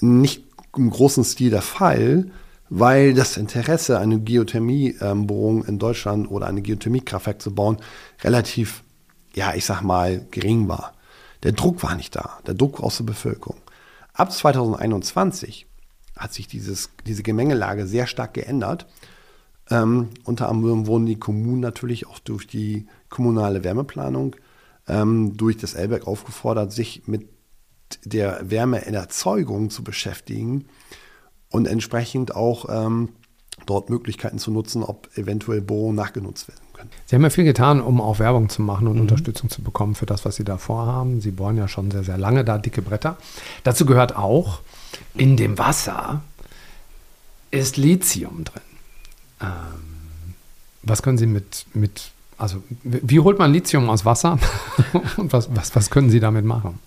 nicht 0.00 0.44
im 0.76 0.90
großen 0.90 1.24
Stil 1.24 1.50
der 1.50 1.62
Fall, 1.62 2.30
weil 2.68 3.14
das 3.14 3.36
Interesse, 3.36 3.98
eine 3.98 4.20
Geothermiebohrung 4.20 5.64
in 5.64 5.78
Deutschland 5.78 6.30
oder 6.30 6.46
eine 6.46 6.62
Geothermiekraftwerk 6.62 7.42
zu 7.42 7.54
bauen, 7.54 7.78
relativ, 8.22 8.84
ja, 9.34 9.54
ich 9.54 9.64
sag 9.64 9.82
mal, 9.82 10.26
gering 10.30 10.68
war. 10.68 10.94
Der 11.42 11.52
Druck 11.52 11.82
war 11.82 11.96
nicht 11.96 12.14
da, 12.14 12.38
der 12.46 12.54
Druck 12.54 12.80
aus 12.80 12.98
der 12.98 13.04
Bevölkerung. 13.04 13.56
Ab 14.12 14.32
2021 14.32 15.66
hat 16.16 16.34
sich 16.34 16.46
dieses, 16.46 16.90
diese 17.06 17.22
Gemengelage 17.22 17.86
sehr 17.86 18.06
stark 18.06 18.34
geändert. 18.34 18.86
Ähm, 19.70 20.08
unter 20.24 20.48
anderem 20.48 20.86
wurden 20.86 21.06
die 21.06 21.18
Kommunen 21.18 21.60
natürlich 21.60 22.06
auch 22.06 22.18
durch 22.18 22.46
die 22.46 22.86
kommunale 23.08 23.62
Wärmeplanung 23.64 24.36
ähm, 24.88 25.36
durch 25.36 25.56
das 25.56 25.74
Elberg 25.74 26.06
aufgefordert, 26.06 26.72
sich 26.72 27.06
mit 27.06 27.28
der 28.04 28.50
Wärmeerzeugung 28.50 29.70
zu 29.70 29.82
beschäftigen 29.82 30.66
und 31.50 31.66
entsprechend 31.66 32.34
auch 32.34 32.66
ähm, 32.68 33.10
dort 33.66 33.90
Möglichkeiten 33.90 34.38
zu 34.38 34.50
nutzen, 34.50 34.82
ob 34.82 35.08
eventuell 35.16 35.60
Bohrungen 35.60 35.96
nachgenutzt 35.96 36.48
werden 36.48 36.60
können. 36.72 36.90
Sie 37.06 37.14
haben 37.14 37.22
ja 37.22 37.30
viel 37.30 37.44
getan, 37.44 37.80
um 37.80 38.00
auch 38.00 38.18
Werbung 38.18 38.48
zu 38.48 38.62
machen 38.62 38.86
und 38.86 39.00
Unterstützung 39.00 39.50
zu 39.50 39.62
bekommen 39.62 39.94
für 39.94 40.06
das, 40.06 40.24
was 40.24 40.36
Sie 40.36 40.44
da 40.44 40.56
vorhaben. 40.56 41.20
Sie 41.20 41.30
bohren 41.30 41.56
ja 41.56 41.68
schon 41.68 41.90
sehr, 41.90 42.04
sehr 42.04 42.18
lange 42.18 42.44
da 42.44 42.58
dicke 42.58 42.82
Bretter. 42.82 43.16
Dazu 43.64 43.86
gehört 43.86 44.16
auch, 44.16 44.60
in 45.14 45.36
dem 45.36 45.58
Wasser 45.58 46.22
ist 47.50 47.76
Lithium 47.76 48.44
drin. 48.44 48.62
Ähm, 49.40 50.34
was 50.82 51.02
können 51.02 51.18
Sie 51.18 51.26
mit, 51.26 51.66
mit 51.74 52.10
also 52.40 52.62
wie 52.82 53.20
holt 53.20 53.38
man 53.38 53.52
Lithium 53.52 53.90
aus 53.90 54.04
Wasser 54.06 54.38
und 55.18 55.32
was, 55.32 55.54
was, 55.54 55.76
was 55.76 55.90
können 55.90 56.08
Sie 56.08 56.20
damit 56.20 56.44
machen? 56.44 56.78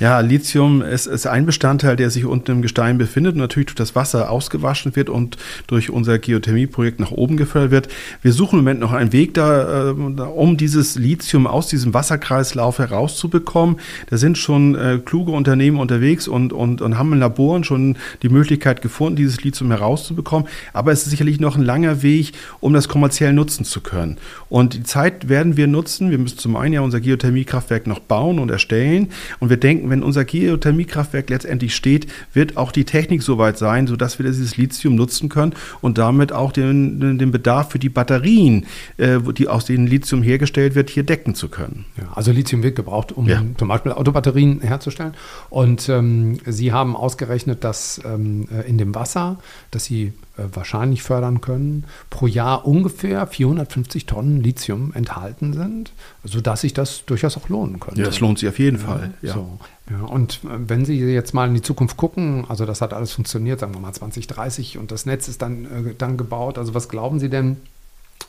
Ja, 0.00 0.20
Lithium 0.20 0.82
ist, 0.82 1.06
ist 1.06 1.26
ein 1.26 1.44
Bestandteil, 1.46 1.96
der 1.96 2.10
sich 2.10 2.24
unten 2.24 2.50
im 2.52 2.62
Gestein 2.62 2.98
befindet 2.98 3.34
und 3.34 3.40
natürlich 3.40 3.66
durch 3.66 3.76
das 3.76 3.94
Wasser 3.94 4.30
ausgewaschen 4.30 4.94
wird 4.96 5.10
und 5.10 5.36
durch 5.66 5.90
unser 5.90 6.18
Geothermieprojekt 6.18 7.00
nach 7.00 7.10
oben 7.10 7.36
gefördert 7.36 7.70
wird. 7.70 7.88
Wir 8.22 8.32
suchen 8.32 8.58
im 8.58 8.64
Moment 8.64 8.80
noch 8.80 8.92
einen 8.92 9.12
Weg 9.12 9.34
da, 9.34 9.88
äh, 9.88 9.92
um 9.92 10.56
dieses 10.56 10.96
Lithium 10.96 11.46
aus 11.46 11.68
diesem 11.68 11.94
Wasserkreislauf 11.94 12.78
herauszubekommen. 12.78 13.76
Da 14.10 14.18
sind 14.18 14.38
schon 14.38 14.74
äh, 14.74 15.00
kluge 15.04 15.32
Unternehmen 15.32 15.80
unterwegs 15.80 16.28
und, 16.28 16.52
und, 16.52 16.80
und 16.80 16.98
haben 16.98 17.12
in 17.12 17.18
Laboren 17.18 17.64
schon 17.64 17.96
die 18.22 18.28
Möglichkeit 18.28 18.82
gefunden, 18.82 19.16
dieses 19.16 19.42
Lithium 19.42 19.70
herauszubekommen. 19.70 20.46
Aber 20.72 20.92
es 20.92 21.02
ist 21.02 21.10
sicherlich 21.10 21.40
noch 21.40 21.56
ein 21.56 21.62
langer 21.62 22.02
Weg, 22.02 22.32
um 22.60 22.72
das 22.72 22.88
kommerziell 22.88 23.32
nutzen 23.32 23.64
zu 23.64 23.80
können. 23.80 24.18
Und 24.48 24.74
die 24.74 24.82
Zeit 24.84 24.97
werden 24.98 25.56
wir 25.56 25.66
nutzen. 25.66 26.10
Wir 26.10 26.18
müssen 26.18 26.38
zum 26.38 26.56
einen 26.56 26.74
ja 26.74 26.80
unser 26.80 27.00
Geothermiekraftwerk 27.00 27.86
noch 27.86 28.00
bauen 28.00 28.38
und 28.38 28.50
erstellen. 28.50 29.08
Und 29.38 29.48
wir 29.50 29.56
denken, 29.56 29.90
wenn 29.90 30.02
unser 30.02 30.24
Geothermiekraftwerk 30.24 31.30
letztendlich 31.30 31.74
steht, 31.76 32.06
wird 32.32 32.56
auch 32.56 32.72
die 32.72 32.84
Technik 32.84 33.22
soweit 33.22 33.58
sein, 33.58 33.86
sodass 33.86 34.18
wir 34.18 34.26
dieses 34.26 34.56
Lithium 34.56 34.94
nutzen 34.96 35.28
können 35.28 35.54
und 35.80 35.98
damit 35.98 36.32
auch 36.32 36.52
den, 36.52 37.18
den 37.18 37.30
Bedarf 37.30 37.70
für 37.70 37.78
die 37.78 37.88
Batterien, 37.88 38.66
äh, 38.96 39.18
die 39.36 39.48
aus 39.48 39.64
denen 39.66 39.86
Lithium 39.86 40.22
hergestellt 40.22 40.74
wird, 40.74 40.90
hier 40.90 41.04
decken 41.04 41.34
zu 41.34 41.48
können. 41.48 41.84
Ja, 41.96 42.10
also 42.14 42.32
Lithium 42.32 42.62
wird 42.62 42.76
gebraucht, 42.76 43.12
um 43.12 43.26
Ja. 43.28 43.42
zum 43.56 43.68
Beispiel 43.68 43.92
Autobatterien 43.92 44.60
herzustellen. 44.60 45.14
Und 45.50 45.88
ähm, 45.88 46.38
Sie 46.46 46.72
haben 46.72 46.96
ausgerechnet, 46.96 47.62
dass 47.64 48.00
ähm, 48.04 48.48
äh, 48.52 48.68
in 48.68 48.78
dem 48.78 48.94
Wasser, 48.94 49.38
das 49.70 49.84
Sie 49.84 50.12
wahrscheinlich 50.52 51.02
fördern 51.02 51.40
können, 51.40 51.84
pro 52.10 52.26
Jahr 52.26 52.66
ungefähr 52.66 53.26
450 53.26 54.06
Tonnen 54.06 54.40
Lithium 54.40 54.92
enthalten 54.94 55.52
sind, 55.52 55.92
sodass 56.24 56.60
sich 56.62 56.74
das 56.74 57.04
durchaus 57.04 57.36
auch 57.36 57.48
lohnen 57.48 57.80
könnte. 57.80 58.00
Ja, 58.00 58.06
das 58.06 58.20
lohnt 58.20 58.38
sich 58.38 58.48
auf 58.48 58.58
jeden 58.58 58.78
Fall. 58.78 59.14
Ja. 59.22 59.34
So. 59.34 59.58
Ja, 59.90 60.02
und 60.02 60.40
äh, 60.44 60.48
wenn 60.68 60.84
Sie 60.84 60.98
jetzt 60.98 61.32
mal 61.34 61.48
in 61.48 61.54
die 61.54 61.62
Zukunft 61.62 61.96
gucken, 61.96 62.44
also 62.48 62.66
das 62.66 62.80
hat 62.80 62.92
alles 62.92 63.12
funktioniert, 63.12 63.60
sagen 63.60 63.74
wir 63.74 63.80
mal 63.80 63.92
2030 63.92 64.78
und 64.78 64.90
das 64.90 65.06
Netz 65.06 65.28
ist 65.28 65.40
dann, 65.42 65.64
äh, 65.64 65.94
dann 65.96 66.16
gebaut, 66.16 66.58
also 66.58 66.74
was 66.74 66.88
glauben 66.88 67.18
Sie 67.18 67.30
denn, 67.30 67.56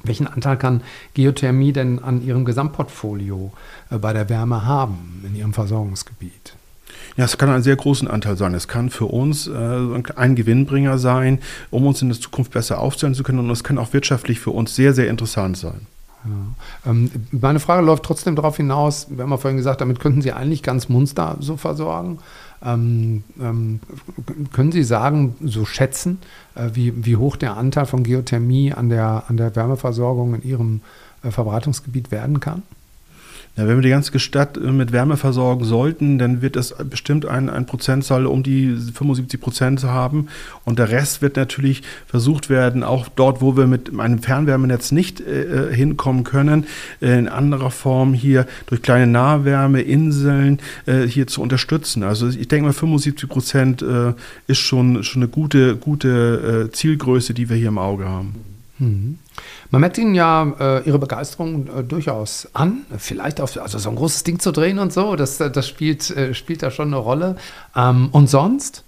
welchen 0.04 0.28
Anteil 0.28 0.58
kann 0.58 0.82
Geothermie 1.13 1.74
denn 1.74 2.00
an 2.00 2.26
Ihrem 2.26 2.45
Gesamtportfolio 2.45 3.52
äh, 3.89 3.98
bei 3.98 4.13
der 4.13 4.30
Wärme 4.30 4.65
haben, 4.65 5.24
in 5.26 5.36
Ihrem 5.36 5.54
Versorgungsgebiet? 5.54 6.56
Ja, 7.19 7.25
es 7.25 7.38
kann 7.38 7.49
einen 7.49 7.63
sehr 7.63 7.75
großen 7.75 8.08
Anteil 8.08 8.38
sein. 8.38 8.53
Es 8.53 8.69
kann 8.69 8.89
für 8.89 9.08
uns 9.08 9.45
äh, 9.45 9.51
ein 10.15 10.36
Gewinnbringer 10.36 10.97
sein, 10.97 11.39
um 11.69 11.86
uns 11.86 12.01
in 12.01 12.08
der 12.08 12.17
Zukunft 12.17 12.53
besser 12.53 12.79
aufstellen 12.79 13.13
zu 13.13 13.23
können. 13.23 13.39
Und 13.39 13.49
es 13.49 13.65
kann 13.65 13.77
auch 13.77 13.91
wirtschaftlich 13.91 14.39
für 14.39 14.51
uns 14.51 14.73
sehr, 14.73 14.93
sehr 14.93 15.10
interessant 15.10 15.58
sein. 15.58 15.82
Ja. 16.23 16.91
Ähm, 16.91 17.12
meine 17.32 17.60
Frage 17.60 17.86
läuft 17.86 18.03
trotzdem 18.03 18.38
darauf 18.38 18.55
hinaus, 18.55 19.08
wir 19.10 19.21
haben 19.21 19.32
ja 19.32 19.36
vorhin 19.36 19.58
gesagt, 19.58 19.82
damit 19.82 19.99
könnten 19.99 20.21
Sie 20.21 20.32
eigentlich 20.32 20.63
ganz 20.63 20.88
Munster 20.88 21.36
so 21.41 21.58
versorgen. 21.58 22.19
Ähm, 22.63 23.25
ähm, 23.38 23.82
können 24.53 24.71
Sie 24.71 24.84
sagen, 24.84 25.36
so 25.43 25.65
schätzen, 25.65 26.19
äh, 26.55 26.69
wie, 26.71 27.05
wie 27.05 27.17
hoch 27.17 27.36
der 27.36 27.58
Anteil 27.58 27.86
von 27.86 28.03
Geothermie 28.03 28.71
an 28.71 28.88
der, 28.88 29.25
an 29.27 29.36
der 29.36 29.53
Wärmeversorgung 29.58 30.36
in 30.36 30.43
Ihrem 30.43 30.82
äh, 31.21 31.32
Verbreitungsgebiet 31.32 32.12
werden 32.12 32.39
kann? 32.39 32.63
Ja, 33.60 33.67
wenn 33.67 33.76
wir 33.76 33.82
die 33.82 33.89
ganze 33.89 34.17
Stadt 34.19 34.56
äh, 34.56 34.72
mit 34.72 34.93
Wärme 34.93 35.17
versorgen 35.17 35.65
sollten, 35.65 36.17
dann 36.17 36.41
wird 36.41 36.56
es 36.56 36.74
bestimmt 36.89 37.26
ein, 37.26 37.50
ein 37.50 37.65
Prozentzahl 37.65 38.26
um 38.26 38.41
die 38.41 38.74
75 38.74 39.41
Prozent 39.41 39.84
haben. 39.84 40.28
Und 40.63 40.80
der 40.80 40.89
Rest 40.89 41.22
wird 41.22 41.36
natürlich 41.36 41.82
versucht 42.08 42.50
werden, 42.50 42.84
auch 42.86 43.10
dort, 43.10 43.41
wo 43.41 43.58
wir 43.58 43.67
mit 43.67 43.91
einem 44.00 44.19
Fernwärmenetz 44.19 44.93
nicht 44.93 45.19
äh, 45.19 45.76
hinkommen 45.76 46.24
können, 46.24 46.67
äh, 47.02 47.19
in 47.19 47.28
anderer 47.28 47.69
Form 47.69 48.13
hier 48.13 48.48
durch 48.67 48.82
kleine 48.82 49.08
Nahwärmeinseln 49.08 50.60
äh, 50.86 51.02
hier 51.02 51.28
zu 51.28 51.41
unterstützen. 51.41 52.04
Also 52.04 52.30
ich 52.30 52.48
denke 52.48 52.67
mal, 52.67 52.74
75 52.74 53.28
Prozent 53.28 53.82
äh, 53.82 54.13
ist 54.48 54.60
schon, 54.60 55.04
schon 55.04 55.24
eine 55.24 55.30
gute, 55.30 55.76
gute 55.76 56.69
äh, 56.69 56.72
Zielgröße, 56.72 57.34
die 57.34 57.50
wir 57.50 57.58
hier 57.58 57.67
im 57.67 57.78
Auge 57.78 58.08
haben. 58.08 58.36
Mhm. 58.79 59.19
Man 59.71 59.81
merkt 59.81 59.97
Ihnen 59.97 60.15
ja 60.15 60.51
äh, 60.59 60.87
Ihre 60.87 60.99
Begeisterung 60.99 61.67
äh, 61.67 61.83
durchaus 61.83 62.47
an. 62.53 62.85
Vielleicht 62.97 63.41
auch, 63.41 63.55
also 63.57 63.77
so 63.77 63.89
ein 63.89 63.95
großes 63.95 64.23
Ding 64.23 64.39
zu 64.39 64.51
drehen 64.51 64.79
und 64.79 64.91
so, 64.91 65.15
das, 65.15 65.37
das 65.37 65.67
spielt, 65.67 66.09
äh, 66.11 66.33
spielt 66.33 66.63
da 66.63 66.71
schon 66.71 66.87
eine 66.87 66.97
Rolle. 66.97 67.35
Ähm, 67.75 68.09
und 68.11 68.29
sonst? 68.29 68.83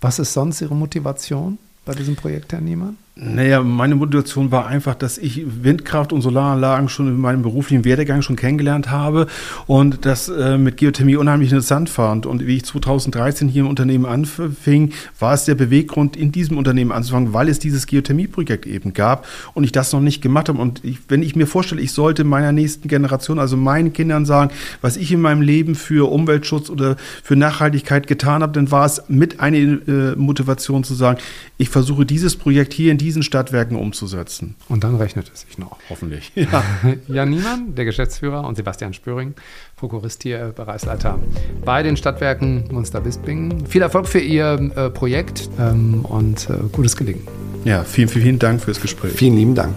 Was 0.00 0.18
ist 0.18 0.32
sonst 0.32 0.60
Ihre 0.62 0.74
Motivation 0.74 1.58
bei 1.84 1.94
diesem 1.94 2.16
Projekt, 2.16 2.52
Herr 2.52 2.60
Niemann? 2.60 2.96
Naja, 3.22 3.62
meine 3.62 3.96
Motivation 3.96 4.50
war 4.50 4.66
einfach, 4.66 4.94
dass 4.94 5.18
ich 5.18 5.42
Windkraft 5.62 6.14
und 6.14 6.22
Solaranlagen 6.22 6.88
schon 6.88 7.06
in 7.06 7.20
meinem 7.20 7.42
beruflichen 7.42 7.84
Werdegang 7.84 8.22
schon 8.22 8.34
kennengelernt 8.34 8.90
habe 8.90 9.26
und 9.66 10.06
das 10.06 10.30
äh, 10.30 10.56
mit 10.56 10.78
Geothermie 10.78 11.16
unheimlich 11.16 11.50
interessant 11.50 11.90
fand. 11.90 12.24
Und 12.24 12.46
wie 12.46 12.56
ich 12.56 12.64
2013 12.64 13.46
hier 13.46 13.60
im 13.60 13.68
Unternehmen 13.68 14.06
anfing, 14.06 14.94
war 15.18 15.34
es 15.34 15.44
der 15.44 15.54
Beweggrund, 15.54 16.16
in 16.16 16.32
diesem 16.32 16.56
Unternehmen 16.56 16.92
anzufangen, 16.92 17.34
weil 17.34 17.50
es 17.50 17.58
dieses 17.58 17.86
Geothermie-Projekt 17.86 18.64
eben 18.64 18.94
gab 18.94 19.26
und 19.52 19.64
ich 19.64 19.72
das 19.72 19.92
noch 19.92 20.00
nicht 20.00 20.22
gemacht 20.22 20.48
habe. 20.48 20.58
Und 20.58 20.82
ich, 20.82 21.00
wenn 21.08 21.22
ich 21.22 21.36
mir 21.36 21.46
vorstelle, 21.46 21.82
ich 21.82 21.92
sollte 21.92 22.24
meiner 22.24 22.52
nächsten 22.52 22.88
Generation, 22.88 23.38
also 23.38 23.58
meinen 23.58 23.92
Kindern 23.92 24.24
sagen, 24.24 24.50
was 24.80 24.96
ich 24.96 25.12
in 25.12 25.20
meinem 25.20 25.42
Leben 25.42 25.74
für 25.74 26.10
Umweltschutz 26.10 26.70
oder 26.70 26.96
für 27.22 27.36
Nachhaltigkeit 27.36 28.06
getan 28.06 28.42
habe, 28.42 28.54
dann 28.54 28.70
war 28.70 28.86
es 28.86 29.02
mit 29.08 29.40
einer 29.40 29.58
äh, 29.58 30.16
Motivation 30.16 30.84
zu 30.84 30.94
sagen, 30.94 31.18
ich 31.58 31.68
versuche 31.68 32.06
dieses 32.06 32.36
Projekt 32.36 32.72
hier 32.72 32.90
in 32.90 32.96
diesem 32.96 33.09
diesen 33.10 33.24
Stadtwerken 33.24 33.76
umzusetzen. 33.76 34.54
Und 34.68 34.84
dann 34.84 34.94
rechnet 34.94 35.32
es 35.34 35.40
sich 35.40 35.58
noch. 35.58 35.78
Hoffentlich. 35.88 36.32
Ja. 36.50 36.64
Jan 37.06 37.30
Niemann, 37.30 37.74
der 37.74 37.84
Geschäftsführer, 37.84 38.46
und 38.46 38.56
Sebastian 38.56 38.92
Spöring, 38.94 39.34
Prokurist 39.76 40.22
hier, 40.22 40.52
Bereichsleiter 40.56 41.18
bei 41.64 41.82
den 41.82 41.96
Stadtwerken 41.96 42.64
Munster-Bispingen. 42.72 43.66
Viel 43.66 43.82
Erfolg 43.82 44.08
für 44.08 44.20
Ihr 44.20 44.70
äh, 44.74 44.90
Projekt 44.90 45.50
ähm, 45.58 46.04
und 46.04 46.48
äh, 46.48 46.54
gutes 46.72 46.96
Gelingen. 46.96 47.26
Ja, 47.64 47.84
vielen, 47.84 48.08
vielen 48.08 48.38
Dank 48.38 48.62
fürs 48.62 48.80
Gespräch. 48.80 49.12
Vielen 49.12 49.36
lieben 49.36 49.54
Dank. 49.54 49.76